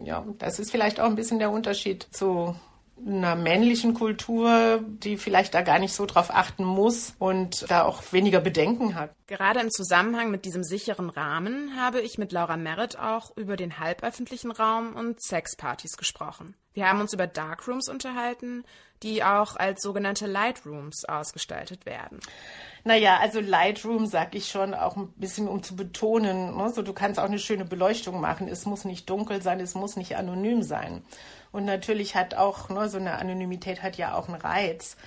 ja, 0.03 0.23
das 0.37 0.59
ist 0.59 0.69
vielleicht 0.69 0.99
auch 0.99 1.07
ein 1.07 1.15
bisschen 1.15 1.39
der 1.39 1.49
Unterschied 1.49 2.07
zu 2.11 2.55
einer 3.05 3.35
männlichen 3.35 3.93
Kultur, 3.93 4.79
die 4.83 5.17
vielleicht 5.17 5.53
da 5.53 5.61
gar 5.61 5.79
nicht 5.79 5.93
so 5.93 6.05
drauf 6.05 6.29
achten 6.33 6.63
muss 6.63 7.13
und 7.19 7.69
da 7.69 7.83
auch 7.83 8.01
weniger 8.11 8.39
Bedenken 8.39 8.95
hat. 8.95 9.11
Gerade 9.27 9.59
im 9.59 9.71
Zusammenhang 9.71 10.31
mit 10.31 10.45
diesem 10.45 10.63
sicheren 10.63 11.09
Rahmen 11.09 11.75
habe 11.79 12.01
ich 12.01 12.17
mit 12.17 12.31
Laura 12.31 12.57
Merritt 12.57 12.97
auch 12.97 13.35
über 13.35 13.55
den 13.55 13.79
halböffentlichen 13.79 14.51
Raum 14.51 14.93
und 14.95 15.21
Sexpartys 15.21 15.97
gesprochen. 15.97 16.55
Wir 16.73 16.87
haben 16.87 17.01
uns 17.01 17.13
über 17.13 17.27
Darkrooms 17.27 17.89
unterhalten, 17.89 18.63
die 19.03 19.23
auch 19.23 19.55
als 19.55 19.81
sogenannte 19.81 20.27
Lightrooms 20.27 21.05
ausgestaltet 21.05 21.85
werden. 21.85 22.19
Naja, 22.83 23.17
also 23.19 23.39
Lightroom 23.39 24.05
sag 24.05 24.33
ich 24.33 24.49
schon 24.49 24.73
auch 24.73 24.95
ein 24.95 25.11
bisschen, 25.17 25.47
um 25.47 25.61
zu 25.61 25.75
betonen, 25.75 26.55
ne? 26.55 26.69
so, 26.73 26.81
du 26.81 26.93
kannst 26.93 27.19
auch 27.19 27.25
eine 27.25 27.39
schöne 27.39 27.65
Beleuchtung 27.65 28.21
machen. 28.21 28.47
Es 28.47 28.65
muss 28.65 28.85
nicht 28.85 29.09
dunkel 29.09 29.41
sein, 29.41 29.59
es 29.59 29.75
muss 29.75 29.97
nicht 29.97 30.15
anonym 30.15 30.63
sein. 30.63 31.03
Und 31.51 31.65
natürlich 31.65 32.15
hat 32.15 32.35
auch, 32.35 32.69
ne, 32.69 32.89
so 32.89 32.97
eine 32.97 33.17
Anonymität 33.17 33.83
hat 33.83 33.97
ja 33.97 34.15
auch 34.15 34.27
einen 34.27 34.39
Reiz. 34.39 34.97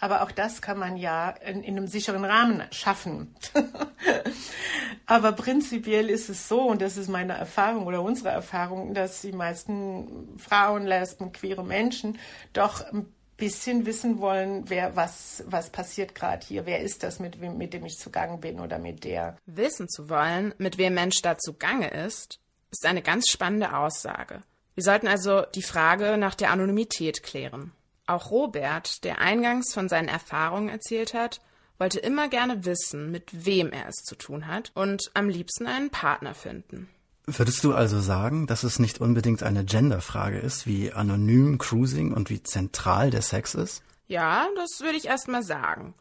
Aber 0.00 0.22
auch 0.22 0.30
das 0.30 0.62
kann 0.62 0.78
man 0.78 0.96
ja 0.96 1.30
in, 1.30 1.62
in 1.62 1.76
einem 1.76 1.86
sicheren 1.86 2.24
Rahmen 2.24 2.62
schaffen. 2.70 3.34
Aber 5.06 5.32
prinzipiell 5.32 6.10
ist 6.10 6.28
es 6.28 6.48
so, 6.48 6.62
und 6.62 6.82
das 6.82 6.96
ist 6.96 7.08
meine 7.08 7.32
Erfahrung 7.32 7.86
oder 7.86 8.02
unsere 8.02 8.28
Erfahrung, 8.28 8.94
dass 8.94 9.22
die 9.22 9.32
meisten 9.32 10.38
Frauen, 10.38 10.86
Lesben, 10.86 11.32
queere 11.32 11.64
Menschen 11.64 12.18
doch 12.52 12.84
ein 12.92 13.12
bisschen 13.38 13.86
wissen 13.86 14.18
wollen, 14.20 14.68
wer 14.68 14.96
was 14.96 15.44
was 15.46 15.70
passiert 15.70 16.14
gerade 16.14 16.44
hier, 16.44 16.66
wer 16.66 16.80
ist 16.80 17.04
das, 17.04 17.20
mit 17.20 17.40
wem 17.40 17.56
mit 17.56 17.72
dem 17.72 17.86
ich 17.86 17.96
zugange 17.96 18.36
bin 18.36 18.60
oder 18.60 18.78
mit 18.78 19.04
der. 19.04 19.38
Wissen 19.46 19.88
zu 19.88 20.10
wollen, 20.10 20.52
mit 20.58 20.76
wem 20.76 20.94
Mensch 20.94 21.22
da 21.22 21.38
zugange 21.38 21.88
ist, 21.88 22.40
ist 22.70 22.84
eine 22.84 23.00
ganz 23.00 23.28
spannende 23.28 23.76
Aussage. 23.76 24.42
Wir 24.78 24.84
sollten 24.84 25.08
also 25.08 25.42
die 25.56 25.64
Frage 25.64 26.16
nach 26.18 26.36
der 26.36 26.52
Anonymität 26.52 27.24
klären. 27.24 27.72
Auch 28.06 28.30
Robert, 28.30 29.02
der 29.02 29.18
eingangs 29.18 29.74
von 29.74 29.88
seinen 29.88 30.06
Erfahrungen 30.06 30.68
erzählt 30.68 31.14
hat, 31.14 31.40
wollte 31.80 31.98
immer 31.98 32.28
gerne 32.28 32.64
wissen, 32.64 33.10
mit 33.10 33.44
wem 33.44 33.72
er 33.72 33.88
es 33.88 34.04
zu 34.04 34.14
tun 34.14 34.46
hat 34.46 34.70
und 34.74 35.10
am 35.14 35.28
liebsten 35.28 35.66
einen 35.66 35.90
Partner 35.90 36.32
finden. 36.32 36.88
Würdest 37.26 37.64
du 37.64 37.74
also 37.74 37.98
sagen, 37.98 38.46
dass 38.46 38.62
es 38.62 38.78
nicht 38.78 39.00
unbedingt 39.00 39.42
eine 39.42 39.64
Genderfrage 39.64 40.38
ist, 40.38 40.68
wie 40.68 40.92
anonym 40.92 41.58
Cruising 41.58 42.12
und 42.12 42.30
wie 42.30 42.44
zentral 42.44 43.10
der 43.10 43.22
Sex 43.22 43.56
ist? 43.56 43.82
Ja, 44.06 44.46
das 44.54 44.80
würde 44.80 44.96
ich 44.96 45.06
erst 45.06 45.26
mal 45.26 45.42
sagen. 45.42 45.92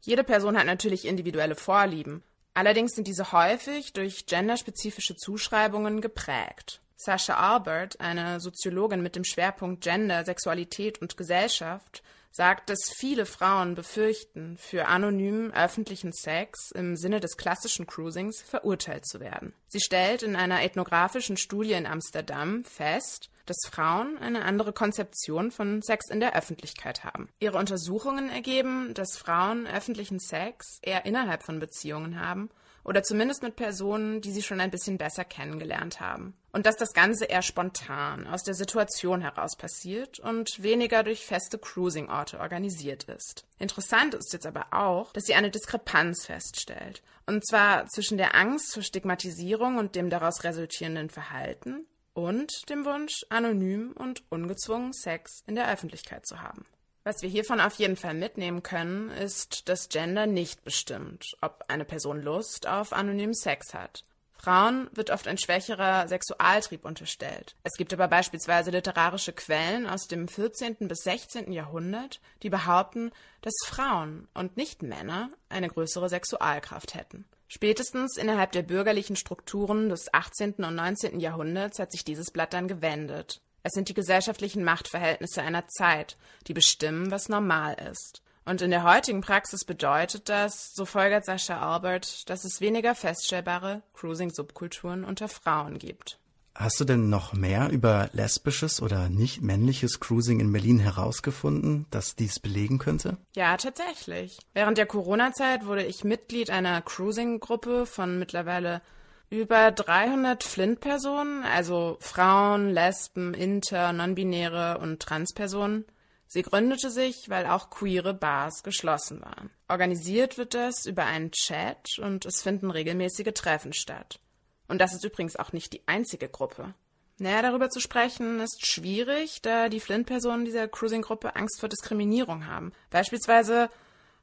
Jede 0.00 0.24
Person 0.24 0.56
hat 0.56 0.64
natürlich 0.64 1.04
individuelle 1.04 1.56
Vorlieben. 1.56 2.22
Allerdings 2.54 2.94
sind 2.94 3.06
diese 3.06 3.32
häufig 3.32 3.92
durch 3.92 4.24
genderspezifische 4.24 5.14
Zuschreibungen 5.14 6.00
geprägt. 6.00 6.80
Sascha 6.96 7.34
Albert, 7.34 8.00
eine 8.00 8.40
Soziologin 8.40 9.02
mit 9.02 9.16
dem 9.16 9.24
Schwerpunkt 9.24 9.82
Gender, 9.82 10.24
Sexualität 10.24 11.00
und 11.00 11.16
Gesellschaft, 11.16 12.02
sagt, 12.34 12.68
dass 12.68 12.92
viele 12.96 13.26
Frauen 13.26 13.76
befürchten, 13.76 14.56
für 14.58 14.86
anonymen 14.86 15.52
öffentlichen 15.52 16.12
Sex 16.12 16.72
im 16.72 16.96
Sinne 16.96 17.20
des 17.20 17.36
klassischen 17.36 17.86
Cruisings 17.86 18.42
verurteilt 18.42 19.06
zu 19.06 19.20
werden. 19.20 19.54
Sie 19.68 19.80
stellt 19.80 20.24
in 20.24 20.34
einer 20.34 20.62
ethnografischen 20.62 21.36
Studie 21.36 21.74
in 21.74 21.86
Amsterdam 21.86 22.64
fest, 22.64 23.30
dass 23.46 23.58
Frauen 23.70 24.18
eine 24.18 24.44
andere 24.44 24.72
Konzeption 24.72 25.52
von 25.52 25.80
Sex 25.82 26.10
in 26.10 26.18
der 26.18 26.34
Öffentlichkeit 26.34 27.04
haben. 27.04 27.28
Ihre 27.38 27.58
Untersuchungen 27.58 28.30
ergeben, 28.30 28.94
dass 28.94 29.16
Frauen 29.16 29.68
öffentlichen 29.68 30.18
Sex 30.18 30.78
eher 30.82 31.06
innerhalb 31.06 31.44
von 31.44 31.60
Beziehungen 31.60 32.18
haben 32.20 32.50
oder 32.84 33.02
zumindest 33.02 33.42
mit 33.42 33.56
Personen, 33.56 34.20
die 34.20 34.30
sie 34.30 34.42
schon 34.42 34.60
ein 34.60 34.70
bisschen 34.70 34.98
besser 34.98 35.24
kennengelernt 35.24 36.00
haben. 36.00 36.34
Und 36.52 36.66
dass 36.66 36.76
das 36.76 36.92
Ganze 36.92 37.24
eher 37.24 37.42
spontan 37.42 38.26
aus 38.26 38.42
der 38.42 38.54
Situation 38.54 39.22
heraus 39.22 39.56
passiert 39.56 40.20
und 40.20 40.62
weniger 40.62 41.02
durch 41.02 41.26
feste 41.26 41.58
Cruising-Orte 41.58 42.38
organisiert 42.38 43.04
ist. 43.04 43.44
Interessant 43.58 44.14
ist 44.14 44.32
jetzt 44.32 44.46
aber 44.46 44.66
auch, 44.70 45.12
dass 45.12 45.24
sie 45.24 45.34
eine 45.34 45.50
Diskrepanz 45.50 46.26
feststellt. 46.26 47.02
Und 47.26 47.46
zwar 47.46 47.86
zwischen 47.86 48.18
der 48.18 48.34
Angst 48.34 48.74
vor 48.74 48.82
Stigmatisierung 48.82 49.78
und 49.78 49.96
dem 49.96 50.10
daraus 50.10 50.44
resultierenden 50.44 51.10
Verhalten 51.10 51.86
und 52.12 52.52
dem 52.68 52.84
Wunsch, 52.84 53.24
anonym 53.30 53.92
und 53.92 54.22
ungezwungen 54.30 54.92
Sex 54.92 55.42
in 55.46 55.56
der 55.56 55.70
Öffentlichkeit 55.70 56.26
zu 56.26 56.40
haben. 56.40 56.64
Was 57.06 57.20
wir 57.20 57.28
hiervon 57.28 57.60
auf 57.60 57.74
jeden 57.74 57.96
Fall 57.96 58.14
mitnehmen 58.14 58.62
können, 58.62 59.10
ist, 59.10 59.68
dass 59.68 59.90
Gender 59.90 60.26
nicht 60.26 60.64
bestimmt, 60.64 61.36
ob 61.42 61.64
eine 61.68 61.84
Person 61.84 62.22
Lust 62.22 62.66
auf 62.66 62.94
anonymen 62.94 63.34
Sex 63.34 63.74
hat. 63.74 64.04
Frauen 64.32 64.88
wird 64.92 65.10
oft 65.10 65.28
ein 65.28 65.36
schwächerer 65.36 66.08
Sexualtrieb 66.08 66.84
unterstellt. 66.84 67.56
Es 67.62 67.76
gibt 67.76 67.92
aber 67.92 68.08
beispielsweise 68.08 68.70
literarische 68.70 69.34
Quellen 69.34 69.86
aus 69.86 70.06
dem 70.06 70.28
14. 70.28 70.76
bis 70.88 71.00
16. 71.00 71.52
Jahrhundert, 71.52 72.20
die 72.42 72.50
behaupten, 72.50 73.10
dass 73.42 73.54
Frauen 73.66 74.26
und 74.32 74.56
nicht 74.56 74.82
Männer 74.82 75.28
eine 75.50 75.68
größere 75.68 76.08
Sexualkraft 76.08 76.94
hätten. 76.94 77.26
Spätestens 77.48 78.16
innerhalb 78.16 78.52
der 78.52 78.62
bürgerlichen 78.62 79.16
Strukturen 79.16 79.90
des 79.90 80.12
18. 80.12 80.54
und 80.64 80.74
19. 80.74 81.20
Jahrhunderts 81.20 81.78
hat 81.78 81.92
sich 81.92 82.04
dieses 82.04 82.30
Blatt 82.30 82.54
dann 82.54 82.66
gewendet. 82.66 83.42
Es 83.66 83.72
sind 83.72 83.88
die 83.88 83.94
gesellschaftlichen 83.94 84.62
Machtverhältnisse 84.62 85.40
einer 85.40 85.66
Zeit, 85.68 86.18
die 86.46 86.52
bestimmen, 86.52 87.10
was 87.10 87.30
normal 87.30 87.74
ist. 87.90 88.22
Und 88.44 88.60
in 88.60 88.70
der 88.70 88.84
heutigen 88.84 89.22
Praxis 89.22 89.64
bedeutet 89.64 90.28
das, 90.28 90.74
so 90.74 90.84
folgert 90.84 91.24
Sascha 91.24 91.60
Albert, 91.60 92.28
dass 92.28 92.44
es 92.44 92.60
weniger 92.60 92.94
feststellbare 92.94 93.82
Cruising-Subkulturen 93.94 95.02
unter 95.02 95.28
Frauen 95.28 95.78
gibt. 95.78 96.18
Hast 96.54 96.78
du 96.78 96.84
denn 96.84 97.08
noch 97.08 97.32
mehr 97.32 97.70
über 97.70 98.10
lesbisches 98.12 98.82
oder 98.82 99.08
nicht 99.08 99.40
männliches 99.40 99.98
Cruising 99.98 100.40
in 100.40 100.52
Berlin 100.52 100.78
herausgefunden, 100.78 101.86
das 101.90 102.16
dies 102.16 102.38
belegen 102.38 102.78
könnte? 102.78 103.16
Ja, 103.34 103.56
tatsächlich. 103.56 104.38
Während 104.52 104.76
der 104.76 104.86
Corona-Zeit 104.86 105.64
wurde 105.64 105.84
ich 105.84 106.04
Mitglied 106.04 106.50
einer 106.50 106.82
Cruising-Gruppe 106.82 107.86
von 107.86 108.18
mittlerweile 108.18 108.82
über 109.30 109.72
300 109.72 110.44
Flint-Personen, 110.44 111.44
also 111.44 111.96
Frauen, 112.00 112.70
Lesben, 112.70 113.34
Inter, 113.34 113.92
Nonbinäre 113.92 114.78
und 114.78 115.00
Transpersonen. 115.00 115.84
Sie 116.26 116.42
gründete 116.42 116.90
sich, 116.90 117.28
weil 117.28 117.46
auch 117.46 117.70
queere 117.70 118.14
Bars 118.14 118.62
geschlossen 118.62 119.20
waren. 119.22 119.50
Organisiert 119.68 120.38
wird 120.38 120.54
das 120.54 120.86
über 120.86 121.04
einen 121.04 121.30
Chat 121.32 121.98
und 121.98 122.26
es 122.26 122.42
finden 122.42 122.70
regelmäßige 122.70 123.32
Treffen 123.34 123.72
statt. 123.72 124.20
Und 124.66 124.80
das 124.80 124.94
ist 124.94 125.04
übrigens 125.04 125.36
auch 125.36 125.52
nicht 125.52 125.72
die 125.72 125.82
einzige 125.86 126.28
Gruppe. 126.28 126.74
Naja, 127.18 127.42
darüber 127.42 127.70
zu 127.70 127.78
sprechen 127.78 128.40
ist 128.40 128.66
schwierig, 128.66 129.40
da 129.42 129.68
die 129.68 129.78
Flint-Personen 129.78 130.44
dieser 130.44 130.66
Cruising-Gruppe 130.66 131.36
Angst 131.36 131.60
vor 131.60 131.68
Diskriminierung 131.68 132.46
haben. 132.46 132.72
Beispielsweise 132.90 133.70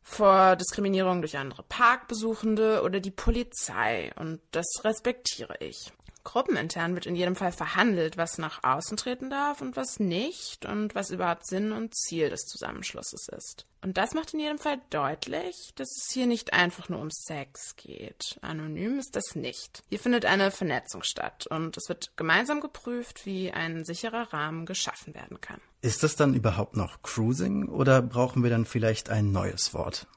vor 0.04 0.56
Diskriminierung 0.56 1.22
durch 1.22 1.38
andere 1.38 1.64
Parkbesuchende 1.64 2.82
oder 2.84 3.00
die 3.00 3.12
Polizei. 3.12 4.12
Und 4.16 4.42
das 4.52 4.68
respektiere 4.84 5.56
ich. 5.60 5.92
Gruppenintern 6.24 6.94
wird 6.96 7.06
in 7.06 7.16
jedem 7.16 7.36
Fall 7.36 7.52
verhandelt, 7.52 8.18
was 8.18 8.38
nach 8.38 8.64
außen 8.64 8.98
treten 8.98 9.30
darf 9.30 9.62
und 9.62 9.76
was 9.76 10.00
nicht 10.00 10.66
und 10.66 10.96
was 10.96 11.12
überhaupt 11.12 11.46
Sinn 11.46 11.72
und 11.72 11.96
Ziel 11.96 12.30
des 12.30 12.42
Zusammenschlusses 12.42 13.28
ist. 13.30 13.66
Und 13.82 13.98
das 13.98 14.14
macht 14.14 14.34
in 14.34 14.40
jedem 14.40 14.60
Fall 14.60 14.80
deutlich, 14.92 15.72
dass 15.76 15.90
es 15.98 16.12
hier 16.12 16.28
nicht 16.28 16.54
einfach 16.54 16.90
nur 16.90 17.00
um 17.00 17.10
Sex 17.10 17.76
geht. 17.76 18.38
Anonym 18.42 19.00
ist 19.00 19.16
das 19.16 19.36
nicht. 19.36 19.84
Hier 19.90 20.00
findet 20.00 20.26
eine 20.26 20.52
Vernetzung 20.52 21.02
statt 21.04 21.48
und 21.48 21.78
es 21.78 21.90
wird 21.90 22.16
gemeinsam 22.16 22.62
geprüft, 22.62 23.26
wie 23.26 23.52
ein 23.52 23.84
sicherer 23.84 24.32
Rahmen 24.32 24.66
geschaffen 24.66 25.16
werden 25.16 25.42
kann. 25.42 25.60
Ist 25.82 26.04
das 26.04 26.16
dann 26.16 26.36
überhaupt 26.36 26.76
noch 26.76 27.02
Cruising 27.02 27.68
oder 27.70 28.04
brauchen 28.04 28.44
wir 28.44 28.52
dann 28.52 28.66
vielleicht 28.66 29.10
ein 29.10 29.32
neues 29.32 29.74
Wort? 29.74 30.08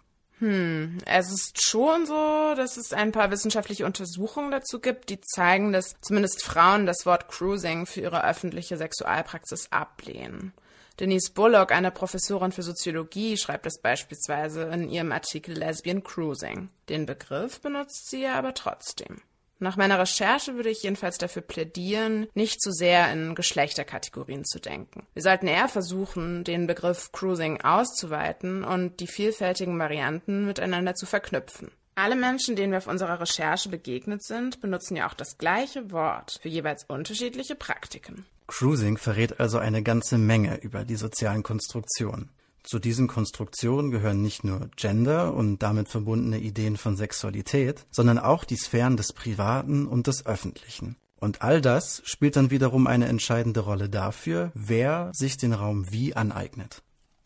Hm, 0.44 0.98
es 1.06 1.32
ist 1.32 1.62
schon 1.62 2.04
so, 2.04 2.54
dass 2.54 2.76
es 2.76 2.92
ein 2.92 3.12
paar 3.12 3.30
wissenschaftliche 3.30 3.86
Untersuchungen 3.86 4.50
dazu 4.50 4.78
gibt, 4.78 5.08
die 5.08 5.18
zeigen, 5.22 5.72
dass 5.72 5.98
zumindest 6.02 6.44
Frauen 6.44 6.84
das 6.84 7.06
Wort 7.06 7.28
Cruising 7.28 7.86
für 7.86 8.02
ihre 8.02 8.28
öffentliche 8.28 8.76
Sexualpraxis 8.76 9.72
ablehnen. 9.72 10.52
Denise 11.00 11.30
Bullock, 11.30 11.72
eine 11.72 11.90
Professorin 11.90 12.52
für 12.52 12.62
Soziologie, 12.62 13.38
schreibt 13.38 13.64
es 13.64 13.80
beispielsweise 13.80 14.64
in 14.64 14.90
ihrem 14.90 15.12
Artikel 15.12 15.56
Lesbian 15.56 16.04
Cruising. 16.04 16.68
Den 16.90 17.06
Begriff 17.06 17.62
benutzt 17.62 18.10
sie 18.10 18.24
ja 18.24 18.34
aber 18.34 18.52
trotzdem. 18.52 19.22
Nach 19.64 19.78
meiner 19.78 19.98
Recherche 19.98 20.56
würde 20.56 20.68
ich 20.68 20.82
jedenfalls 20.82 21.16
dafür 21.16 21.40
plädieren, 21.40 22.26
nicht 22.34 22.60
zu 22.60 22.70
sehr 22.70 23.10
in 23.10 23.34
Geschlechterkategorien 23.34 24.44
zu 24.44 24.58
denken. 24.60 25.06
Wir 25.14 25.22
sollten 25.22 25.46
eher 25.46 25.68
versuchen, 25.68 26.44
den 26.44 26.66
Begriff 26.66 27.12
Cruising 27.12 27.62
auszuweiten 27.62 28.62
und 28.62 29.00
die 29.00 29.06
vielfältigen 29.06 29.78
Varianten 29.78 30.44
miteinander 30.44 30.94
zu 30.94 31.06
verknüpfen. 31.06 31.70
Alle 31.94 32.14
Menschen, 32.14 32.56
denen 32.56 32.72
wir 32.72 32.78
auf 32.78 32.88
unserer 32.88 33.18
Recherche 33.18 33.70
begegnet 33.70 34.22
sind, 34.22 34.60
benutzen 34.60 34.96
ja 34.96 35.08
auch 35.08 35.14
das 35.14 35.38
gleiche 35.38 35.90
Wort 35.90 36.40
für 36.42 36.50
jeweils 36.50 36.84
unterschiedliche 36.84 37.54
Praktiken. 37.54 38.26
Cruising 38.46 38.98
verrät 38.98 39.40
also 39.40 39.56
eine 39.56 39.82
ganze 39.82 40.18
Menge 40.18 40.60
über 40.60 40.84
die 40.84 40.96
sozialen 40.96 41.42
Konstruktionen. 41.42 42.28
Zu 42.64 42.78
diesen 42.78 43.08
Konstruktionen 43.08 43.90
gehören 43.90 44.22
nicht 44.22 44.42
nur 44.42 44.70
Gender 44.74 45.34
und 45.34 45.58
damit 45.58 45.88
verbundene 45.88 46.38
Ideen 46.38 46.78
von 46.78 46.96
Sexualität, 46.96 47.84
sondern 47.90 48.18
auch 48.18 48.44
die 48.44 48.56
Sphären 48.56 48.96
des 48.96 49.12
Privaten 49.12 49.86
und 49.86 50.06
des 50.06 50.24
Öffentlichen. 50.24 50.96
Und 51.20 51.42
all 51.42 51.60
das 51.60 52.00
spielt 52.06 52.36
dann 52.36 52.50
wiederum 52.50 52.86
eine 52.86 53.06
entscheidende 53.06 53.60
Rolle 53.60 53.90
dafür, 53.90 54.50
wer 54.54 55.10
sich 55.12 55.36
den 55.36 55.52
Raum 55.52 55.92
wie 55.92 56.16
aneignet. 56.16 56.82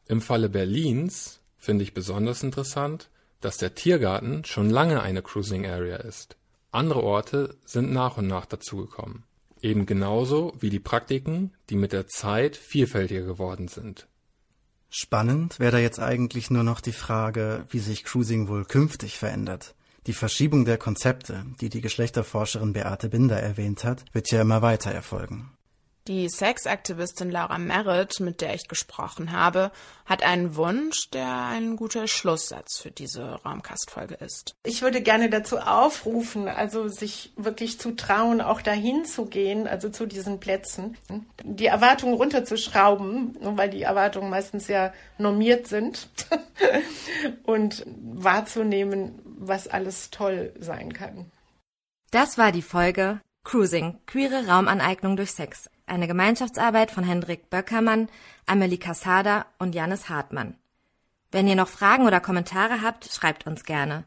Im 0.08 0.20
Falle 0.20 0.48
Berlins 0.48 1.40
finde 1.56 1.84
ich 1.84 1.94
besonders 1.94 2.42
interessant, 2.42 3.08
dass 3.40 3.58
der 3.58 3.76
Tiergarten 3.76 4.44
schon 4.44 4.68
lange 4.68 5.02
eine 5.02 5.22
Cruising 5.22 5.66
Area 5.66 5.98
ist. 5.98 6.36
Andere 6.72 7.04
Orte 7.04 7.56
sind 7.64 7.92
nach 7.92 8.16
und 8.16 8.26
nach 8.26 8.46
dazugekommen. 8.46 9.22
Eben 9.60 9.86
genauso 9.86 10.52
wie 10.58 10.70
die 10.70 10.80
Praktiken, 10.80 11.52
die 11.70 11.76
mit 11.76 11.92
der 11.92 12.08
Zeit 12.08 12.56
vielfältiger 12.56 13.22
geworden 13.22 13.68
sind. 13.68 14.08
Spannend 14.90 15.60
wäre 15.60 15.72
da 15.72 15.78
jetzt 15.78 16.00
eigentlich 16.00 16.50
nur 16.50 16.62
noch 16.62 16.80
die 16.80 16.92
Frage, 16.92 17.66
wie 17.70 17.78
sich 17.78 18.04
Cruising 18.04 18.48
wohl 18.48 18.64
künftig 18.64 19.18
verändert. 19.18 19.74
Die 20.06 20.14
Verschiebung 20.14 20.64
der 20.64 20.78
Konzepte, 20.78 21.44
die 21.60 21.68
die 21.68 21.82
Geschlechterforscherin 21.82 22.72
Beate 22.72 23.10
Binder 23.10 23.38
erwähnt 23.38 23.84
hat, 23.84 24.04
wird 24.12 24.30
ja 24.30 24.40
immer 24.40 24.62
weiter 24.62 24.90
erfolgen. 24.90 25.50
Die 26.08 26.30
Sexaktivistin 26.30 27.30
Laura 27.30 27.58
Merritt, 27.58 28.18
mit 28.20 28.40
der 28.40 28.54
ich 28.54 28.66
gesprochen 28.66 29.30
habe, 29.30 29.70
hat 30.06 30.22
einen 30.22 30.56
Wunsch, 30.56 31.10
der 31.10 31.28
ein 31.48 31.76
guter 31.76 32.08
Schlusssatz 32.08 32.78
für 32.78 32.90
diese 32.90 33.42
Raumkastfolge 33.44 34.14
ist. 34.14 34.56
Ich 34.64 34.80
würde 34.80 35.02
gerne 35.02 35.28
dazu 35.28 35.58
aufrufen, 35.58 36.48
also 36.48 36.88
sich 36.88 37.34
wirklich 37.36 37.78
zu 37.78 37.94
trauen, 37.94 38.40
auch 38.40 38.62
dahin 38.62 39.04
zu 39.04 39.26
gehen, 39.26 39.68
also 39.68 39.90
zu 39.90 40.06
diesen 40.06 40.40
Plätzen, 40.40 40.96
die 41.44 41.66
Erwartungen 41.66 42.14
runterzuschrauben, 42.14 43.36
weil 43.42 43.68
die 43.68 43.82
Erwartungen 43.82 44.30
meistens 44.30 44.66
ja 44.66 44.94
normiert 45.18 45.66
sind 45.66 46.08
und 47.42 47.84
wahrzunehmen, 47.86 49.20
was 49.24 49.68
alles 49.68 50.10
toll 50.10 50.54
sein 50.58 50.94
kann. 50.94 51.30
Das 52.10 52.38
war 52.38 52.50
die 52.50 52.62
Folge 52.62 53.20
Cruising, 53.44 53.98
queere 54.06 54.46
Raumaneignung 54.46 55.14
durch 55.14 55.32
Sex. 55.32 55.68
Eine 55.88 56.06
Gemeinschaftsarbeit 56.06 56.90
von 56.90 57.02
Hendrik 57.02 57.48
Böckermann, 57.48 58.08
Amelie 58.44 58.76
Casada 58.76 59.46
und 59.58 59.74
Janis 59.74 60.10
Hartmann. 60.10 60.54
Wenn 61.30 61.48
ihr 61.48 61.56
noch 61.56 61.68
Fragen 61.68 62.06
oder 62.06 62.20
Kommentare 62.20 62.82
habt, 62.82 63.06
schreibt 63.10 63.46
uns 63.46 63.64
gerne. 63.64 64.04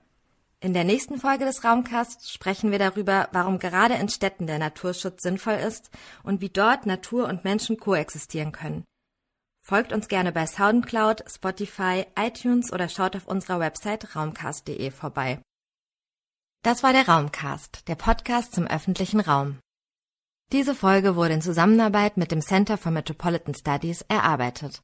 In 0.59 0.73
der 0.73 0.83
nächsten 0.83 1.17
Folge 1.17 1.43
des 1.43 1.63
Raumcasts 1.63 2.31
sprechen 2.31 2.69
wir 2.69 2.77
darüber, 2.77 3.29
warum 3.31 3.57
gerade 3.57 3.95
in 3.95 4.09
Städten 4.09 4.45
der 4.45 4.59
Naturschutz 4.59 5.23
sinnvoll 5.23 5.55
ist 5.55 5.89
und 6.21 6.39
wie 6.39 6.49
dort 6.49 6.85
Natur 6.85 7.27
und 7.27 7.43
Menschen 7.43 7.77
koexistieren 7.77 8.51
können. 8.51 8.83
Folgt 9.63 9.91
uns 9.91 10.07
gerne 10.07 10.31
bei 10.31 10.45
Soundcloud, 10.45 11.23
Spotify, 11.27 12.05
iTunes 12.15 12.71
oder 12.71 12.89
schaut 12.89 13.15
auf 13.15 13.27
unserer 13.27 13.59
Website 13.59 14.15
raumcast.de 14.15 14.91
vorbei. 14.91 15.39
Das 16.61 16.83
war 16.83 16.93
der 16.93 17.07
Raumcast, 17.07 17.87
der 17.87 17.95
Podcast 17.95 18.53
zum 18.53 18.67
öffentlichen 18.67 19.19
Raum. 19.19 19.57
Diese 20.51 20.75
Folge 20.75 21.15
wurde 21.15 21.33
in 21.33 21.41
Zusammenarbeit 21.41 22.17
mit 22.17 22.33
dem 22.33 22.41
Center 22.41 22.77
for 22.77 22.91
Metropolitan 22.91 23.55
Studies 23.55 24.01
erarbeitet. 24.09 24.81